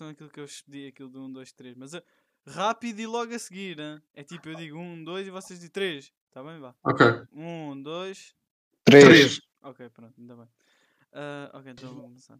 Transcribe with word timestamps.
façam 0.00 0.08
aquilo 0.08 0.30
que 0.30 0.40
eu 0.40 0.46
pedi, 0.64 0.86
aquilo 0.86 1.10
do 1.10 1.22
1, 1.26 1.32
2, 1.32 1.52
3. 1.52 1.76
Mas 1.76 1.92
uh, 1.92 2.02
rápido 2.46 3.00
e 3.00 3.06
logo 3.06 3.34
a 3.34 3.38
seguir, 3.38 3.78
hein? 3.78 4.00
É 4.14 4.24
tipo, 4.24 4.48
eu 4.48 4.54
digo 4.54 4.78
1, 4.78 5.04
2 5.04 5.26
e 5.26 5.30
vocês 5.30 5.58
dizem 5.58 5.70
3. 5.70 6.10
Tá 6.32 6.42
bem, 6.42 6.58
vá. 6.58 6.74
Ok. 6.82 7.06
1, 7.32 7.82
2. 7.82 8.34
3. 8.84 9.40
Ok, 9.62 9.88
pronto, 9.90 10.14
ainda 10.18 10.36
bem. 10.36 10.48
Ah, 11.12 11.50
ok, 11.54 11.72
então 11.72 11.88
vamos 11.90 12.02
começar. 12.04 12.38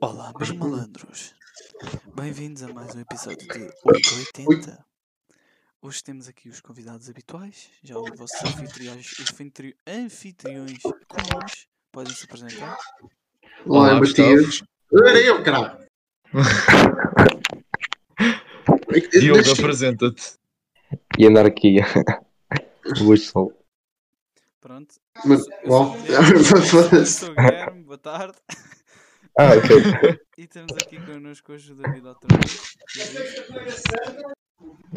Olá, 0.00 0.32
meus 0.38 0.50
malandros. 0.52 1.34
Bem-vindos 2.14 2.62
a 2.62 2.72
mais 2.72 2.94
um 2.94 3.00
episódio 3.00 3.38
de 3.48 3.70
880. 3.84 4.84
Hoje 5.82 6.02
temos 6.02 6.28
aqui 6.28 6.48
os 6.48 6.60
convidados 6.60 7.10
habituais, 7.10 7.70
já 7.82 7.98
os 7.98 8.16
vossos 8.16 8.40
anfitriões, 8.42 9.12
os 9.18 9.30
anfitri- 9.30 9.76
anfitriões 9.86 10.78
comuns. 11.08 11.66
Podem 11.92 12.14
se 12.14 12.24
apresentar. 12.24 12.78
Olá, 13.66 13.90
Olá, 13.90 14.00
Matias. 14.00 14.62
Era 14.92 15.20
eu, 15.20 15.42
caralho. 15.42 15.84
Diogo, 19.12 19.52
apresenta-te. 19.52 20.34
e 21.16 21.26
anarquia. 21.26 21.86
Hoje 23.06 23.22
sou. 23.22 23.52
Pronto. 24.60 24.96
Mas, 25.24 25.46
bom, 25.66 25.96
eu 26.08 27.06
sou 27.06 27.30
o 27.30 27.34
Guilherme, 27.34 27.84
boa 27.84 27.98
tarde. 27.98 28.36
Ah, 29.38 29.52
ok. 29.54 30.20
E 30.36 30.48
temos 30.48 30.72
aqui 30.72 30.98
connosco 31.06 31.52
hoje 31.52 31.70
o 31.70 31.76
David 31.76 32.08
outra 32.08 32.28
vez. 32.36 32.74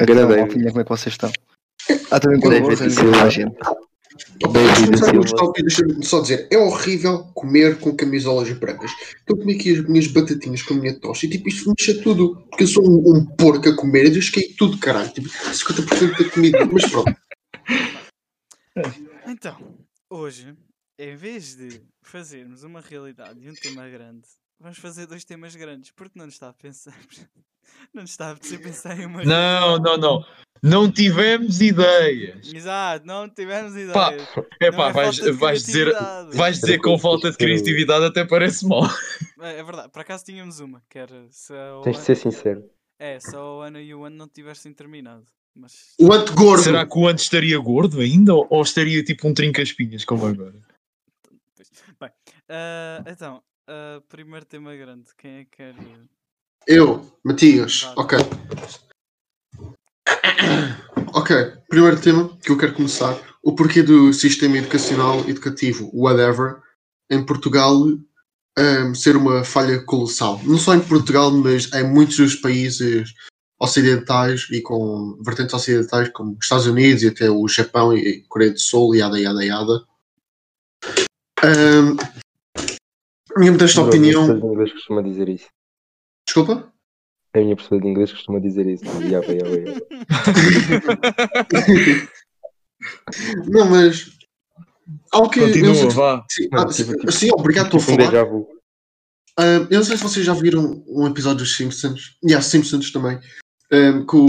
Então, 0.00 0.48
como 0.72 0.80
é 0.80 0.82
que 0.82 0.88
vocês 0.90 1.14
estão? 1.14 1.30
Ah, 2.10 2.18
também 2.18 2.40
com 2.40 2.48
a 2.48 2.90
Silva. 2.90 3.30
gente. 3.30 3.56
Deixa-me 5.62 6.04
só 6.04 6.20
dizer, 6.20 6.48
é 6.50 6.58
horrível 6.58 7.24
comer 7.34 7.78
com 7.78 7.96
camisolas 7.96 8.50
brancas. 8.52 8.90
Eu 9.26 9.36
comi 9.36 9.54
aqui 9.54 9.72
as 9.72 9.88
minhas 9.88 10.06
batatinhas 10.06 10.62
com 10.62 10.74
a 10.74 10.76
minha 10.78 10.98
tocha 10.98 11.26
e 11.26 11.30
tipo, 11.30 11.48
isto 11.48 11.70
mexa 11.70 12.02
tudo. 12.02 12.36
Porque 12.48 12.64
eu 12.64 12.68
sou 12.68 12.88
um, 12.88 13.16
um 13.16 13.26
porco 13.36 13.68
a 13.68 13.76
comer 13.76 14.06
e 14.06 14.10
desquei 14.10 14.54
tudo, 14.56 14.78
caralho. 14.78 15.10
Tipo, 15.12 15.28
50% 15.28 16.18
da 16.18 16.30
comida. 16.30 16.66
Mas 16.66 16.90
pronto. 16.90 17.16
Então, 19.26 19.58
hoje, 20.08 20.56
em 20.98 21.14
vez 21.14 21.54
de 21.54 21.82
fazermos 22.02 22.62
uma 22.62 22.80
realidade 22.80 23.44
e 23.44 23.50
um 23.50 23.54
tema 23.54 23.86
grande, 23.88 24.26
vamos 24.60 24.78
fazer 24.78 25.06
dois 25.06 25.24
temas 25.24 25.54
grandes, 25.54 25.90
porque 25.90 26.18
não 26.18 26.26
nos 26.26 26.34
está 26.34 26.48
a 26.48 26.54
pensar. 26.54 26.98
Não 27.92 28.00
nos 28.02 28.12
está 28.12 28.30
a 28.30 28.34
pensar 28.34 28.98
em 28.98 29.04
uma 29.04 29.22
Não, 29.22 29.78
não, 29.78 29.98
não. 29.98 30.26
Não 30.62 30.90
tivemos 30.90 31.60
ideias. 31.60 32.52
Exato, 32.52 33.06
não 33.06 33.28
tivemos 33.28 33.72
ideias. 33.72 33.92
Pá, 33.92 34.12
É 34.58 34.72
pá, 34.72 34.88
é 34.88 34.92
vais, 34.92 35.18
vais 35.36 35.62
dizer, 35.64 35.94
vais 36.32 36.58
dizer 36.58 36.78
com 36.78 36.98
falta 36.98 37.30
de 37.30 37.36
criatividade 37.36 38.06
até 38.06 38.24
parece 38.24 38.66
mal. 38.66 38.82
É, 39.40 39.60
é 39.60 39.62
verdade, 39.62 39.88
por 39.90 40.00
acaso 40.00 40.24
tínhamos 40.24 40.58
uma, 40.58 40.82
que 40.88 40.98
era 40.98 41.28
Tens 41.84 41.96
de 41.96 42.02
ser 42.02 42.16
sincero. 42.16 42.68
É, 42.98 43.20
se 43.20 43.36
a 43.36 43.38
Ana 43.38 43.80
e 43.80 43.94
o 43.94 44.04
Ano 44.04 44.16
não 44.16 44.26
tivessem 44.26 44.72
terminado. 44.72 45.26
Mas 45.54 45.94
O 46.00 46.12
ante 46.12 46.32
gordo. 46.32 46.64
Será 46.64 46.84
que 46.84 46.98
o 46.98 47.06
antes 47.06 47.24
estaria 47.24 47.58
gordo 47.58 48.00
ainda 48.00 48.34
ou, 48.34 48.62
estaria 48.62 49.02
tipo 49.04 49.28
um 49.28 49.34
trinca-espinhas 49.34 50.04
como 50.04 50.26
agora? 50.26 50.60
Bem, 52.00 52.10
ah, 52.48 53.04
então, 53.06 53.42
ah, 53.68 54.02
primeiro 54.08 54.46
tema 54.46 54.74
grande, 54.74 55.04
quem 55.16 55.38
é 55.38 55.44
que 55.44 55.56
quer. 55.56 55.74
Eu, 56.66 57.18
Matias. 57.24 57.82
Vá. 57.82 58.02
Ok. 58.02 58.18
Ok. 61.12 61.36
Primeiro 61.68 62.00
tema 62.00 62.36
que 62.38 62.50
eu 62.50 62.58
quero 62.58 62.74
começar. 62.74 63.18
O 63.42 63.54
porquê 63.54 63.82
do 63.82 64.12
sistema 64.12 64.58
educacional 64.58 65.20
educativo, 65.28 65.90
whatever, 65.92 66.60
em 67.10 67.24
Portugal 67.24 67.74
um, 68.58 68.94
ser 68.94 69.16
uma 69.16 69.44
falha 69.44 69.82
colossal. 69.84 70.40
Não 70.44 70.58
só 70.58 70.74
em 70.74 70.80
Portugal, 70.80 71.30
mas 71.30 71.72
em 71.72 71.84
muitos 71.84 72.16
dos 72.16 72.34
países 72.36 73.14
ocidentais 73.60 74.46
e 74.50 74.60
com 74.60 75.18
vertentes 75.22 75.54
ocidentais, 75.54 76.08
como 76.10 76.38
Estados 76.40 76.66
Unidos 76.66 77.02
e 77.02 77.08
até 77.08 77.30
o 77.30 77.46
Japão 77.48 77.96
e 77.96 78.22
Coreia 78.28 78.52
do 78.52 78.58
Sul, 78.58 78.94
yada, 78.94 79.18
yada, 79.18 79.44
yada. 79.44 79.84
Um, 81.44 81.96
minha 83.38 83.52
modesta 83.52 83.80
A 83.80 83.84
minha 83.84 83.90
opinião. 83.96 84.26
professora 84.26 84.40
de 84.40 84.46
inglês 84.54 84.72
costuma 84.72 85.02
dizer 85.02 85.28
isso. 85.28 85.46
Desculpa? 86.26 86.72
A 87.34 87.38
minha 87.40 87.54
professora 87.56 87.80
de 87.80 87.88
inglês 87.88 88.12
costuma 88.12 88.40
dizer 88.40 88.66
isso. 88.66 88.84
Yaba, 89.02 89.32
yaba, 89.32 89.56
yaba. 89.56 89.80
Não, 93.48 93.66
mas. 93.68 94.10
Algo 95.12 95.30
que. 95.30 95.40
Continua, 95.40 95.74
se- 95.74 95.88
vá. 95.88 96.24
sim, 96.30 96.48
ah, 96.52 96.58
tipo, 96.66 96.72
sim, 96.72 96.84
tipo- 96.98 97.12
sim, 97.12 97.28
obrigado, 97.32 97.66
estou 97.66 97.78
a 97.80 97.82
Tipo 97.82 97.92
um 98.02 98.10
falar. 98.10 98.26
Ah, 99.38 99.66
eu 99.70 99.78
não 99.78 99.84
sei 99.84 99.96
se 99.96 100.02
vocês 100.02 100.24
já 100.26 100.32
viram 100.34 100.82
um 100.88 101.06
episódio 101.06 101.38
dos 101.38 101.56
Simpsons. 101.56 102.16
E 102.22 102.34
há 102.34 102.40
Simpsons 102.40 102.90
também. 102.90 103.18
ah, 103.72 104.04
com, 104.06 104.26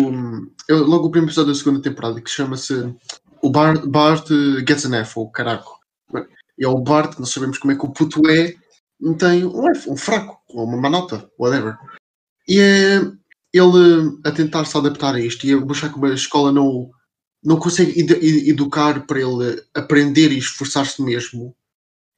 eu- 0.68 0.86
logo 0.86 1.08
o 1.08 1.12
primeiro 1.12 1.28
episódio 1.31 1.53
da 1.53 1.58
segunda 1.58 1.81
temporada, 1.81 2.20
que 2.22 2.30
chama-se 2.30 2.94
O 3.41 3.50
Bart, 3.50 3.86
Bart 3.86 4.28
Gets 4.68 4.86
an 4.86 4.97
F, 4.97 5.18
ou 5.20 5.30
caraco. 5.31 5.80
E 6.58 6.66
é 6.66 6.68
o 6.68 6.78
Bart, 6.78 7.14
que 7.16 7.22
nós 7.22 7.30
sabemos 7.30 7.58
como 7.58 7.72
é 7.72 7.76
que 7.78 7.86
o 7.86 7.90
puto 7.90 8.22
é, 8.30 8.53
tem 9.17 9.45
um 9.45 9.63
um 9.87 9.97
fraco, 9.97 10.39
ou 10.49 10.65
uma 10.65 10.77
manota, 10.77 11.29
whatever. 11.39 11.77
E 12.47 12.59
é 12.59 13.01
ele 13.53 14.19
a 14.25 14.31
tentar 14.31 14.65
se 14.65 14.77
adaptar 14.77 15.15
a 15.15 15.19
isto 15.19 15.45
e 15.45 15.53
a 15.53 15.59
buscar 15.59 15.89
como 15.89 16.05
a 16.05 16.13
escola 16.13 16.51
não, 16.51 16.89
não 17.43 17.57
consegue 17.57 17.99
ed- 17.99 18.11
ed- 18.21 18.49
educar 18.49 19.05
para 19.07 19.19
ele 19.19 19.63
aprender 19.73 20.31
e 20.31 20.37
esforçar-se 20.37 21.01
mesmo. 21.01 21.55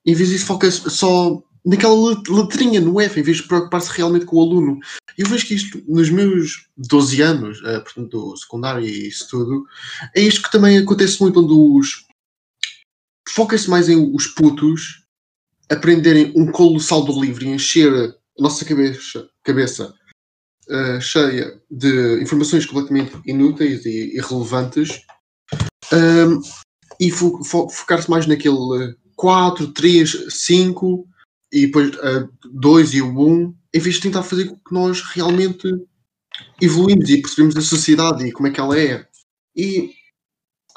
Em 0.06 0.14
vez 0.16 0.30
disso, 0.30 0.46
foca-se 0.48 0.90
só 0.90 1.42
naquela 1.66 1.94
let- 2.10 2.28
letrinha 2.28 2.82
no 2.82 3.00
F, 3.00 3.20
em 3.20 3.24
vez 3.24 3.38
de 3.38 3.44
preocupar-se 3.44 3.92
realmente 3.92 4.26
com 4.26 4.38
o 4.38 4.42
aluno. 4.42 4.80
Eu 5.18 5.28
vejo 5.28 5.46
que 5.46 5.54
isto, 5.54 5.82
nos 5.88 6.10
meus 6.10 6.68
12 6.76 7.22
anos, 7.22 7.62
eh, 7.64 7.80
portanto, 7.82 8.10
do 8.32 8.38
secundário 8.38 8.84
e 8.86 9.08
isso 9.08 9.28
tudo, 9.30 9.66
é 10.16 10.22
isto 10.22 10.42
que 10.42 10.52
também 10.52 10.78
acontece 10.80 11.22
muito, 11.22 11.40
onde 11.40 11.54
os. 11.54 12.06
Foca-se 13.30 13.70
mais 13.70 13.88
em 13.88 14.14
os 14.14 14.28
putos 14.28 15.01
aprenderem 15.72 16.34
um 16.36 16.52
colossal 16.52 17.04
do 17.04 17.20
livro 17.20 17.44
e 17.46 17.50
encher 17.50 17.92
a 17.94 18.42
nossa 18.42 18.66
cabeça, 18.66 19.28
cabeça 19.44 19.94
eh, 20.70 21.00
cheia 21.02 21.62
de 21.70 22.22
informações 22.22 22.66
completamente 22.66 23.14
inúteis 23.26 23.86
e 23.86 24.16
irrelevantes 24.18 25.02
Ahm, 25.94 26.40
e 27.00 27.12
fo- 27.12 27.44
fo- 27.44 27.70
focar-se 27.70 28.10
mais 28.10 28.26
naquele 28.28 28.96
4, 29.16 29.74
3, 29.74 30.26
5 30.30 31.06
e 31.52 31.66
depois 31.66 31.92
2 32.46 32.94
e 32.94 33.02
o 33.02 33.08
1, 33.10 33.54
em 33.74 33.80
vez 33.80 33.96
de 33.96 34.02
tentar 34.02 34.24
fazer 34.24 34.46
com 34.46 34.56
que 34.56 34.74
nós 34.74 35.02
realmente 35.02 35.68
evoluímos 36.62 37.10
e 37.10 37.22
percebemos 37.22 37.58
a 37.58 37.62
sociedade 37.62 38.26
e 38.26 38.32
como 38.32 38.48
é 38.48 38.52
que 38.52 38.60
ela 38.60 38.80
é. 38.80 39.06
E 39.56 39.92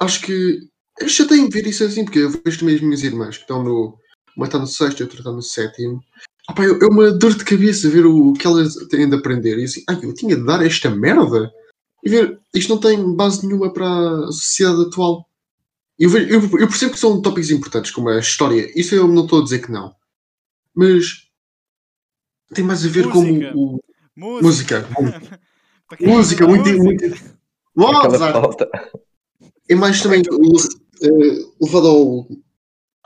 acho 0.01 0.21
que 0.23 0.59
já 1.07 1.27
tenho 1.27 1.49
de 1.49 1.55
ver 1.55 1.67
isso 1.69 1.85
assim, 1.85 2.05
porque 2.05 2.19
eu 2.21 2.31
vejo 2.31 2.59
também 2.59 2.75
as 2.75 2.81
minhas 2.81 3.03
irmãs 3.03 3.37
que 3.37 3.43
estão 3.43 3.63
no. 3.63 3.99
Uma 4.37 4.47
está 4.47 4.59
no 4.59 4.67
sexto 4.67 5.01
e 5.01 5.03
outra 5.05 5.19
está 5.19 5.31
no 5.31 5.43
sétimo. 5.43 6.03
Ah, 6.49 6.53
pá, 6.53 6.65
é 6.65 6.87
uma 6.87 7.11
dor 7.13 7.35
de 7.35 7.45
cabeça 7.45 7.89
ver 7.89 8.05
o 8.07 8.33
que 8.35 8.47
elas 8.47 8.75
têm 8.89 9.09
de 9.09 9.17
aprender. 9.17 9.59
E 9.59 9.65
assim, 9.65 9.83
ai, 9.89 9.99
eu 10.03 10.15
tinha 10.15 10.37
de 10.37 10.45
dar 10.45 10.65
esta 10.65 10.91
merda? 10.91 11.51
E 12.05 12.11
ver, 12.11 12.39
isto 12.55 12.69
não 12.69 12.79
tem 12.81 13.15
base 13.17 13.47
nenhuma 13.47 13.73
para 13.73 13.87
a 13.89 14.27
sociedade 14.27 14.83
atual. 14.83 15.27
Eu, 15.99 16.11
vejo- 16.11 16.29
eu, 16.29 16.41
eu 16.61 16.69
percebo 16.69 16.93
que 16.93 16.99
são 16.99 17.23
tópicos 17.23 17.51
importantes, 17.51 17.91
como 17.93 18.09
a 18.09 18.19
história. 18.19 18.71
Isso 18.79 18.95
eu 18.95 19.07
não 19.09 19.25
estou 19.25 19.41
a 19.41 19.45
dizer 19.45 19.61
que 19.61 19.73
não. 19.73 19.95
Mas 20.75 21.29
tem 22.53 22.65
mais 22.65 22.85
a 22.85 22.89
ver 22.89 23.07
Música. 23.07 23.53
com 23.53 23.59
o. 23.77 23.81
Música! 24.17 24.89
Música. 25.01 25.41
Música, 26.01 26.47
muito. 26.47 26.69
música. 26.69 27.09
muito... 27.75 28.57
É 29.69 29.75
mais 29.75 30.01
também 30.03 30.21
eh, 30.21 31.45
levado 31.61 31.87
ao, 31.89 32.29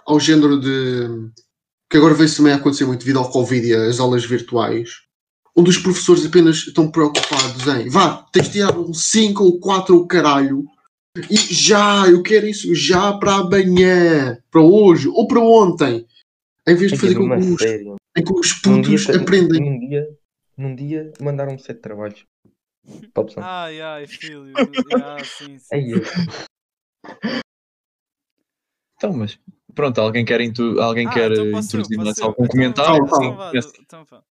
ao 0.09 0.19
género 0.19 0.59
de. 0.59 1.31
que 1.91 1.97
agora 1.99 2.15
veio 2.15 2.35
também 2.35 2.53
a 2.53 2.57
acontecer 2.57 2.85
muito 2.87 3.01
devido 3.01 3.19
ao 3.19 3.31
Covid 3.31 3.67
e 3.67 3.75
às 3.75 4.01
aulas 4.01 4.25
virtuais, 4.25 4.91
onde 5.55 5.71
os 5.71 5.79
professores 5.79 6.25
apenas 6.25 6.57
estão 6.57 6.91
preocupados 6.91 7.67
em 7.67 7.89
vá, 7.89 8.23
tens 8.33 8.47
de 8.47 8.53
tirar 8.53 8.77
um 8.79 8.93
5 8.95 9.45
ou 9.45 9.61
4 9.61 9.97
ou 9.97 10.07
caralho, 10.07 10.65
e 11.31 11.37
já, 11.37 12.07
eu 12.09 12.23
quero 12.23 12.47
isso 12.47 12.75
já 12.75 13.13
para 13.19 13.37
amanhã, 13.37 14.39
para 14.51 14.61
hoje 14.61 15.09
ou 15.09 15.27
para 15.27 15.41
ontem, 15.41 16.07
em 16.67 16.75
vez 16.75 16.93
de 16.93 16.99
fazer 16.99 17.13
é 17.13 17.15
com 17.15 17.29
que 17.41 17.51
os, 17.55 17.63
em 18.17 18.23
que 18.25 18.33
os 18.33 18.63
Num 18.65 18.81
dia, 18.83 18.97
putos 18.97 19.09
aprendem. 19.17 19.61
num 19.61 19.79
dia, 19.81 20.09
num 20.57 20.75
dia 20.75 21.13
mandaram-me 21.21 21.59
sete 21.59 21.81
trabalhos. 21.81 22.25
Ai, 23.37 23.81
ai, 23.81 24.07
filho. 24.07 24.45
Ah, 24.95 25.23
sim, 25.25 25.59
sim. 25.59 25.67
Ai, 25.73 25.93
eu- 25.93 26.03
Então, 28.97 29.13
mas 29.13 29.39
pronto, 29.79 30.01
alguém 30.01 30.25
quer, 30.25 30.41
intu- 30.41 30.81
alguém 30.81 31.07
Ah, 31.07 31.13
quer 31.13 31.31
então 31.31 31.45
eu, 31.47 31.57
introduzir 31.59 31.97
mais 31.99 32.19
algum 32.19 32.45
Então, 32.45 32.49
comentário? 32.49 33.05
Então 33.07 33.37
vá, 33.37 33.49
começa. 33.51 33.73
então 33.81 34.05
vá. 34.05 34.25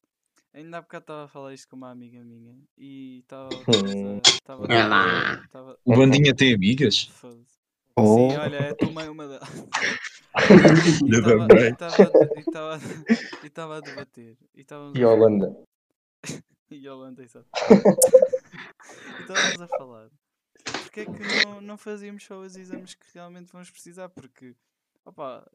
Ainda 0.55 0.79
há 0.79 0.81
bocado 0.81 1.03
estava 1.03 1.25
a 1.25 1.29
falar 1.29 1.53
isto 1.53 1.69
com 1.69 1.77
uma 1.77 1.91
amiga 1.91 2.23
minha 2.25 2.57
e 2.79 3.19
estava. 3.21 3.49
Estava. 4.25 4.67
Lá. 4.67 5.43
Estava. 5.45 5.79
O 5.85 5.95
Bandinha 5.97 6.35
tem 6.35 6.55
amigas? 6.55 7.11
Oh, 7.97 8.31
Sim, 8.31 8.37
olha, 8.39 8.57
é 8.57 8.71
a 8.71 8.75
tua 8.75 8.91
mãe 8.91 9.09
uma 9.09 9.29
delas. 9.29 9.49
E 13.43 13.47
estava 13.47 13.77
a 13.77 13.81
debater. 13.81 14.37
E 14.55 14.61
estávamos 14.63 14.95
E 14.99 15.03
a 15.03 15.09
Holanda. 15.11 15.55
e 16.71 16.77
ele 16.87 16.89
anda 16.89 17.23
exato. 17.23 17.47
Então 19.23 19.37
estávamos 19.37 19.61
a 19.61 19.69
falar. 19.69 20.09
Porquê 20.65 21.01
é 21.01 21.05
que 21.05 21.45
não, 21.47 21.61
não 21.61 21.77
fazíamos 21.77 22.25
só 22.25 22.39
os 22.41 22.57
exames 22.57 22.95
que 22.95 23.07
realmente 23.13 23.53
vamos 23.53 23.71
precisar? 23.71 24.09
Porque, 24.09 24.55
opa, 25.05 25.47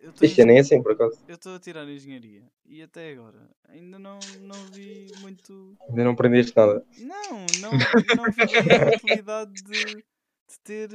eu 0.00 0.10
estou 0.10 0.26
Isto 0.26 0.40
é 0.40 0.44
nem 0.44 0.58
assim, 0.58 0.82
por 0.82 0.92
acaso. 0.92 1.16
eu 1.28 1.34
estou 1.34 1.54
a 1.54 1.58
tirar 1.60 1.88
engenharia 1.88 2.42
e 2.66 2.82
até 2.82 3.12
agora 3.12 3.48
ainda 3.68 3.98
não, 3.98 4.18
não 4.42 4.56
vi 4.74 5.06
muito. 5.20 5.76
Ainda 5.88 6.04
não 6.04 6.12
aprendeste 6.12 6.52
nada. 6.56 6.84
Não, 6.98 7.46
não, 7.60 7.70
não 7.72 8.24
vi 8.32 8.70
a 8.70 8.96
utilidade 8.96 9.52
de, 9.62 9.84
de 9.96 10.58
ter 10.64 10.90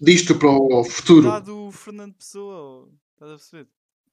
Disto 0.00 0.36
para 0.38 0.48
o 0.50 0.84
futuro. 0.84 1.28
dado 1.28 1.66
o 1.66 1.72
Fernando 1.72 2.14
Pessoa. 2.14 2.88
Estás 3.14 3.30
a 3.32 3.36
perceber? 3.36 3.68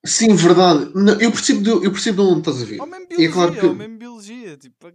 Sim, 0.05 0.35
verdade. 0.35 0.91
Não, 0.95 1.19
eu, 1.19 1.31
percebo 1.31 1.61
de, 1.61 1.69
eu 1.69 1.91
percebo 1.91 2.23
de 2.23 2.29
onde 2.29 2.39
estás 2.39 2.61
a 2.61 2.65
ver. 2.65 2.79
Ou 2.79 2.87
mesmo 2.87 3.07
E 3.17 3.25
é 3.25 3.31
claro 3.31 3.53
que- 3.53 3.65
ou 3.65 3.75
mesmo 3.75 3.97
biologia. 3.97 4.55
Tipo, 4.57 4.91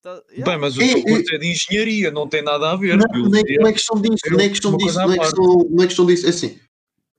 tá- 0.00 0.22
yeah. 0.30 0.44
Bem, 0.50 0.58
mas 0.58 0.76
o 0.76 0.82
É, 0.82 0.88
teu 0.88 0.98
é- 0.98 1.02
curso 1.02 1.34
é 1.34 1.38
de 1.38 1.46
engenharia, 1.52 2.10
não 2.10 2.28
tem 2.28 2.42
nada 2.42 2.70
a 2.70 2.76
ver. 2.76 2.96
Não, 2.96 3.06
não, 3.28 3.38
é, 3.38 3.42
não 3.58 3.66
é 3.68 3.72
questão 3.72 4.00
disso, 4.00 4.16
não 4.30 4.40
é 4.40 4.48
questão 4.48 4.76
disso, 4.76 4.98
não 4.98 5.12
é 5.12 5.18
questão, 5.18 5.44
não 5.68 5.84
é 5.84 5.86
questão 5.86 6.06
disso. 6.06 6.26
É 6.26 6.30
assim, 6.30 6.58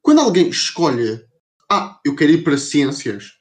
quando 0.07 0.21
alguém 0.21 0.47
escolhe, 0.47 1.21
ah, 1.69 1.99
eu 2.05 2.15
quero 2.15 2.31
ir 2.31 2.41
para 2.41 2.57
ciências, 2.57 3.33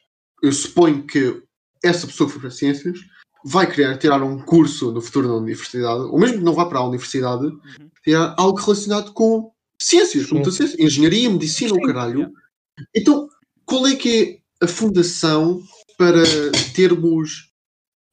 eu 0.43 0.51
suponho 0.51 1.07
que 1.07 1.41
essa 1.81 2.05
pessoa 2.05 2.27
que 2.27 2.33
foi 2.33 2.41
para 2.41 2.51
ciências 2.51 2.99
vai 3.45 3.71
querer 3.71 3.97
tirar 3.97 4.21
um 4.21 4.37
curso 4.41 4.91
no 4.91 4.99
futuro 4.99 5.29
na 5.29 5.35
universidade, 5.35 6.01
ou 6.01 6.19
mesmo 6.19 6.39
que 6.39 6.43
não 6.43 6.53
vá 6.53 6.65
para 6.65 6.79
a 6.79 6.85
universidade, 6.85 7.45
Uhum. 7.45 7.89
tirar 8.03 8.35
algo 8.37 8.59
relacionado 8.59 9.13
com 9.13 9.49
ciências, 9.81 10.25
como 10.25 10.41
disseste, 10.41 10.83
engenharia, 10.83 11.29
medicina, 11.29 11.73
o 11.73 11.81
caralho. 11.81 12.33
Então, 12.93 13.29
qual 13.65 13.87
é 13.87 13.95
que 13.95 14.41
é 14.61 14.65
a 14.65 14.67
fundação 14.67 15.63
para 15.97 16.21
termos 16.75 17.49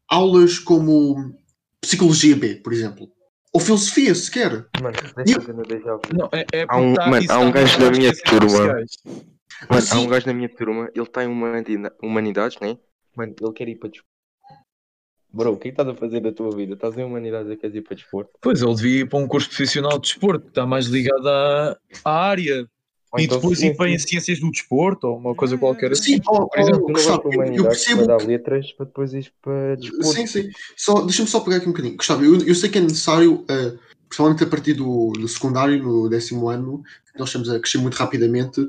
aulas 0.08 0.60
como 0.60 1.34
psicologia 1.80 2.36
B, 2.36 2.54
por 2.62 2.72
exemplo? 2.72 3.10
Ou 3.54 3.60
filosofia, 3.60 4.12
sequer? 4.16 4.66
Mano, 4.82 4.96
deixa 5.14 5.38
eu 5.38 5.42
ver. 5.42 5.54
Não, 6.12 6.28
é, 6.32 6.44
é 6.52 6.66
Há 6.68 6.76
um- 6.76 6.94
mano, 7.08 7.26
há 7.30 7.38
um 7.38 7.52
gajo 7.52 7.78
da 7.78 7.90
minha 7.92 8.12
turma. 8.12 8.84
Mano, 9.70 9.86
há 9.92 9.98
um 10.00 10.08
gajo 10.08 10.26
na 10.26 10.32
minha 10.34 10.48
turma, 10.48 10.90
ele 10.92 11.06
tem 11.06 11.26
humanidade, 11.28 11.94
humanidades, 12.02 12.58
né? 12.58 12.76
Mano, 13.16 13.32
ele 13.40 13.52
quer 13.52 13.68
ir 13.68 13.76
para 13.76 13.90
desporto. 13.90 14.12
Bro, 15.32 15.52
o 15.52 15.56
que 15.56 15.68
é 15.68 15.70
que 15.72 15.80
estás 15.80 15.88
a 15.88 15.94
fazer 15.94 16.20
da 16.20 16.32
tua 16.32 16.50
vida? 16.54 16.74
Estás 16.74 16.98
em 16.98 17.04
humanidades 17.04 17.50
e 17.52 17.56
queres 17.56 17.76
ir 17.76 17.82
para 17.82 17.94
desporto? 17.96 18.30
Pois, 18.40 18.60
ele 18.60 18.74
devia 18.74 19.00
ir 19.02 19.08
para 19.08 19.18
um 19.20 19.26
curso 19.28 19.48
profissional 19.48 19.92
de 19.98 20.08
desporto, 20.08 20.44
que 20.44 20.48
está 20.50 20.66
mais 20.66 20.86
ligado 20.86 21.28
à, 21.28 21.78
à 22.04 22.10
área. 22.28 22.68
Ou 23.14 23.20
e 23.20 23.24
então 23.24 23.38
depois 23.38 23.62
ir 23.62 23.76
para 23.76 23.88
em 23.88 23.98
ciências. 23.98 24.40
do 24.40 24.50
desporto, 24.50 25.06
ou 25.06 25.16
uma 25.16 25.34
coisa 25.36 25.54
Hum, 25.54 25.58
qualquer 25.58 25.92
assim. 25.92 26.16
Sim, 26.16 26.20
oh, 26.26 26.48
por 26.48 26.58
exemplo, 26.58 26.86
Gustavo, 26.92 27.22
eu, 27.26 27.32
eu 27.32 27.38
humanidades 27.38 27.62
para 27.62 27.70
percebo. 27.70 28.06
dar 28.06 28.26
letras 28.26 28.72
para 28.72 28.86
depois 28.86 29.14
ir 29.14 29.32
para 29.40 29.76
desporto. 29.76 30.12
Sim, 30.12 30.26
sim. 30.26 30.50
Só, 30.76 31.00
Deixa-me 31.02 31.28
só 31.28 31.38
pegar 31.40 31.58
aqui 31.58 31.68
um 31.68 31.72
bocadinho. 31.72 31.96
Gustavo, 31.96 32.24
eu, 32.24 32.44
eu 32.44 32.54
sei 32.56 32.68
que 32.68 32.78
é 32.78 32.80
necessário, 32.80 33.44
eh, 33.48 33.74
principalmente 34.08 34.42
a 34.42 34.46
partir 34.48 34.72
do, 34.74 35.12
do 35.12 35.28
secundário, 35.28 35.80
no 35.80 36.08
décimo 36.08 36.48
ano, 36.48 36.82
que 37.12 37.20
nós 37.20 37.28
estamos 37.28 37.48
a 37.48 37.60
crescer 37.60 37.78
muito 37.78 37.94
rapidamente, 37.94 38.60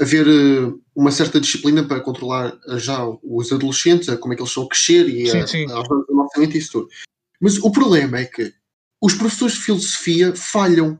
haver 0.00 0.26
eh, 0.26 0.72
uma 0.96 1.10
certa 1.10 1.38
disciplina 1.38 1.84
para 1.84 2.00
controlar 2.00 2.58
eh, 2.68 2.78
já 2.78 3.06
os 3.22 3.52
adolescentes, 3.52 4.08
a 4.08 4.16
como 4.16 4.32
é 4.32 4.36
que 4.36 4.40
eles 4.42 4.50
estão 4.50 4.64
a 4.64 4.68
crescer 4.68 5.06
e 5.06 5.26
Sim, 5.30 5.38
a, 5.40 5.46
sim. 5.46 5.66
a, 5.70 5.80
a 5.80 6.14
nossa 6.14 6.40
mente 6.40 6.54
e 6.54 6.58
isso 6.58 6.72
tudo. 6.72 6.88
Mas 7.38 7.58
o 7.58 7.70
problema 7.70 8.20
é 8.20 8.24
que 8.24 8.54
os 9.02 9.12
professores 9.12 9.56
de 9.56 9.60
filosofia 9.60 10.34
falham. 10.34 10.98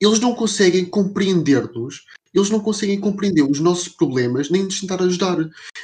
Eles 0.00 0.20
não 0.20 0.34
conseguem 0.34 0.84
compreender-nos, 0.84 2.04
eles 2.32 2.50
não 2.50 2.60
conseguem 2.60 2.98
compreender 2.98 3.42
os 3.42 3.60
nossos 3.60 3.88
problemas, 3.88 4.50
nem 4.50 4.64
nos 4.64 4.80
tentar 4.80 5.02
ajudar. 5.02 5.36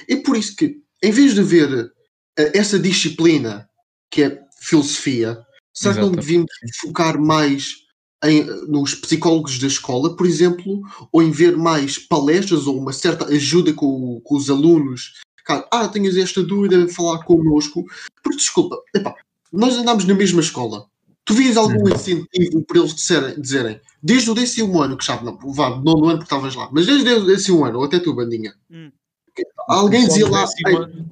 É 0.09 0.17
por 0.17 0.37
isso 0.37 0.57
que, 0.57 0.81
em 1.03 1.11
vez 1.11 1.35
de 1.35 1.41
haver 1.41 1.93
eh, 2.39 2.59
essa 2.59 2.79
disciplina 2.79 3.69
que 4.11 4.23
é 4.23 4.41
filosofia, 4.61 5.39
será 5.75 5.95
que 5.95 6.01
não 6.01 6.13
devíamos 6.13 6.51
focar 6.81 7.21
mais 7.21 7.87
em, 8.25 8.45
nos 8.69 8.95
psicólogos 8.95 9.59
da 9.59 9.67
escola, 9.67 10.17
por 10.17 10.27
exemplo, 10.27 10.81
ou 11.13 11.23
em 11.23 11.31
ver 11.31 11.57
mais 11.57 11.99
palestras 11.99 12.67
ou 12.67 12.79
uma 12.79 12.93
certa 12.93 13.27
ajuda 13.27 13.73
com, 13.73 14.21
com 14.25 14.37
os 14.37 14.49
alunos? 14.49 15.13
Ah, 15.71 15.89
tenhas 15.89 16.17
esta 16.17 16.43
dúvida, 16.43 16.89
falar 16.89 17.23
connosco. 17.25 17.85
Porque, 18.23 18.39
desculpa, 18.39 18.77
epá, 18.95 19.15
nós 19.53 19.75
andamos 19.75 20.05
na 20.05 20.15
mesma 20.15 20.41
escola. 20.41 20.87
Tu 21.27 21.35
vias 21.35 21.57
algum 21.57 21.83
Uhum. 21.83 21.89
incentivo 21.95 22.65
para 22.65 22.79
eles 22.79 22.95
disserem, 22.95 23.41
dizerem, 23.41 23.81
desde 24.01 24.31
o 24.31 24.35
décimo 24.35 24.81
ano, 24.81 24.97
que 24.97 25.05
sabe, 25.05 25.25
não, 25.25 25.37
vá, 25.53 25.71
nono 25.71 26.05
ano 26.07 26.19
porque 26.19 26.23
estavas 26.25 26.55
lá, 26.55 26.69
mas 26.73 26.87
desde 26.87 27.13
o 27.15 27.27
décimo 27.27 27.65
ano, 27.65 27.79
ou 27.81 27.85
até 27.85 27.99
tu, 27.99 28.15
bandinha, 28.15 28.55
Hum. 28.71 28.93
alguém 29.69 30.07
dizia 30.07 30.25
no 30.27 30.33
lá, 30.33 30.43
décimo 30.45 30.69
"Ei, 30.69 30.77
ano. 30.77 31.11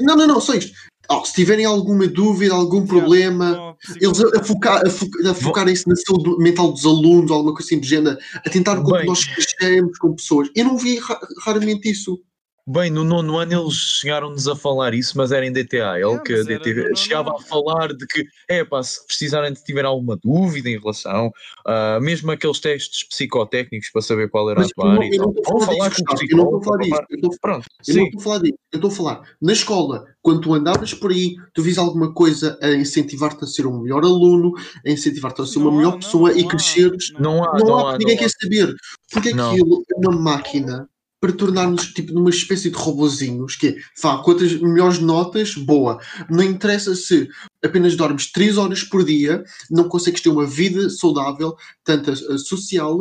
não, 0.00 0.16
não, 0.16 0.26
não, 0.28 0.40
só 0.40 0.54
isto. 0.54 0.72
Ah, 1.10 1.20
se 1.24 1.34
tiverem 1.34 1.66
alguma 1.66 2.06
dúvida, 2.06 2.54
algum 2.54 2.86
problema, 2.86 3.76
eles 4.00 4.20
a, 4.22 4.42
focar- 4.42 4.86
a 4.86 4.88
fo- 4.88 5.10
a 5.28 5.34
focarem-se 5.34 5.86
na 5.86 5.96
saúde 5.96 6.38
mental 6.42 6.72
dos 6.72 6.86
alunos, 6.86 7.30
alguma 7.30 7.52
coisa 7.52 7.66
assim 7.68 7.78
do 7.80 7.84
género, 7.86 8.16
a 8.36 8.48
tentar 8.48 8.76
com 8.76 8.86
que 8.86 8.92
Bem. 8.98 9.06
nós 9.06 9.24
crescemos 9.24 9.98
com 9.98 10.14
pessoas. 10.14 10.48
Eu 10.54 10.64
não 10.64 10.78
vi 10.78 10.98
ra- 11.00 11.20
raramente 11.44 11.90
isso. 11.90 12.18
Bem, 12.66 12.88
no 12.90 13.04
nono 13.04 13.36
ano 13.36 13.60
eles 13.60 13.74
chegaram-nos 13.74 14.48
a 14.48 14.56
falar 14.56 14.94
isso, 14.94 15.18
mas 15.18 15.32
era 15.32 15.44
em 15.46 15.52
DTA. 15.52 15.98
Ele 16.00 16.14
É, 16.14 16.18
que 16.20 16.32
a 16.32 16.42
DTA 16.42 16.96
chegava 16.96 17.30
a 17.36 17.38
falar 17.38 17.88
de 17.92 18.06
que, 18.06 18.24
é 18.48 18.64
pá, 18.64 18.82
se 18.82 19.06
precisarem 19.06 19.52
de 19.52 19.62
tiver 19.62 19.84
alguma 19.84 20.16
dúvida 20.16 20.70
em 20.70 20.78
relação, 20.78 21.30
ah, 21.66 21.98
mesmo 22.00 22.30
aqueles 22.30 22.58
testes 22.60 23.06
psicotécnicos 23.06 23.90
para 23.90 24.00
saber 24.00 24.30
qual 24.30 24.50
era 24.50 24.60
Mas 24.60 24.70
a 24.70 24.74
tua 24.74 24.84
eu 24.84 24.88
não- 24.94 24.96
área 25.02 25.14
eu 25.14 25.18
não 25.18 25.32
tal. 25.34 25.42
estou 25.42 25.56
a 25.56 25.58
Vão 25.58 25.66
falar 25.66 25.88
disso, 25.90 26.04
com 26.06 26.12
o 26.12 26.14
Gustavo, 26.14 26.30
eu 26.30 26.36
não 26.38 26.44
estou 26.44 26.58
a 26.58 26.62
falar 26.64 26.78
psicólogo. 26.78 27.28
disso. 27.28 27.38
Pronto, 27.42 27.66
Eu 27.68 27.94
não 27.96 28.02
sim. 28.02 28.04
estou 28.06 28.20
a 28.20 28.24
falar 28.24 28.38
disso. 28.38 28.54
Eu 28.72 28.76
estou 28.78 28.90
a 28.90 28.94
falar, 28.94 29.28
na 29.42 29.52
escola, 29.52 30.04
quando 30.22 30.40
tu 30.40 30.54
andavas 30.54 30.94
por 30.94 31.10
aí, 31.10 31.36
tu 31.52 31.62
vis 31.62 31.76
alguma 31.76 32.14
coisa 32.14 32.58
a 32.62 32.70
incentivar-te 32.72 33.44
a 33.44 33.46
ser 33.46 33.66
um 33.66 33.78
melhor 33.82 34.02
aluno, 34.02 34.54
a 34.86 34.90
incentivar-te 34.90 35.42
a 35.42 35.44
ser 35.46 35.58
uma 35.58 35.68
há, 35.70 35.74
melhor 35.76 35.90
não, 35.92 35.98
pessoa 35.98 36.30
não 36.30 36.38
e 36.38 36.48
cresceres. 36.48 37.12
Não 37.18 37.44
há, 37.44 37.58
não, 37.58 37.66
não 37.66 37.86
há, 37.88 37.94
há, 37.94 37.98
ninguém 37.98 38.14
não 38.16 38.22
quer 38.22 38.30
saber. 38.30 38.74
Porque 39.12 39.28
aquilo 39.28 39.84
é 39.92 40.08
uma 40.08 40.18
máquina 40.18 40.88
para 41.24 41.32
tornar-nos 41.32 41.86
tipo 41.94 42.12
numa 42.12 42.28
espécie 42.28 42.68
de 42.68 42.76
robozinhos 42.76 43.56
que 43.56 43.68
é, 43.68 43.76
vá, 44.02 44.22
quantas 44.22 44.52
melhores 44.60 44.98
notas, 44.98 45.54
boa. 45.54 45.98
Não 46.28 46.42
interessa 46.44 46.94
se 46.94 47.26
apenas 47.64 47.96
dormes 47.96 48.30
3 48.30 48.58
horas 48.58 48.82
por 48.84 49.02
dia, 49.02 49.42
não 49.70 49.88
consegues 49.88 50.20
ter 50.20 50.28
uma 50.28 50.44
vida 50.44 50.90
saudável, 50.90 51.56
tanto 51.82 52.14
social 52.38 52.98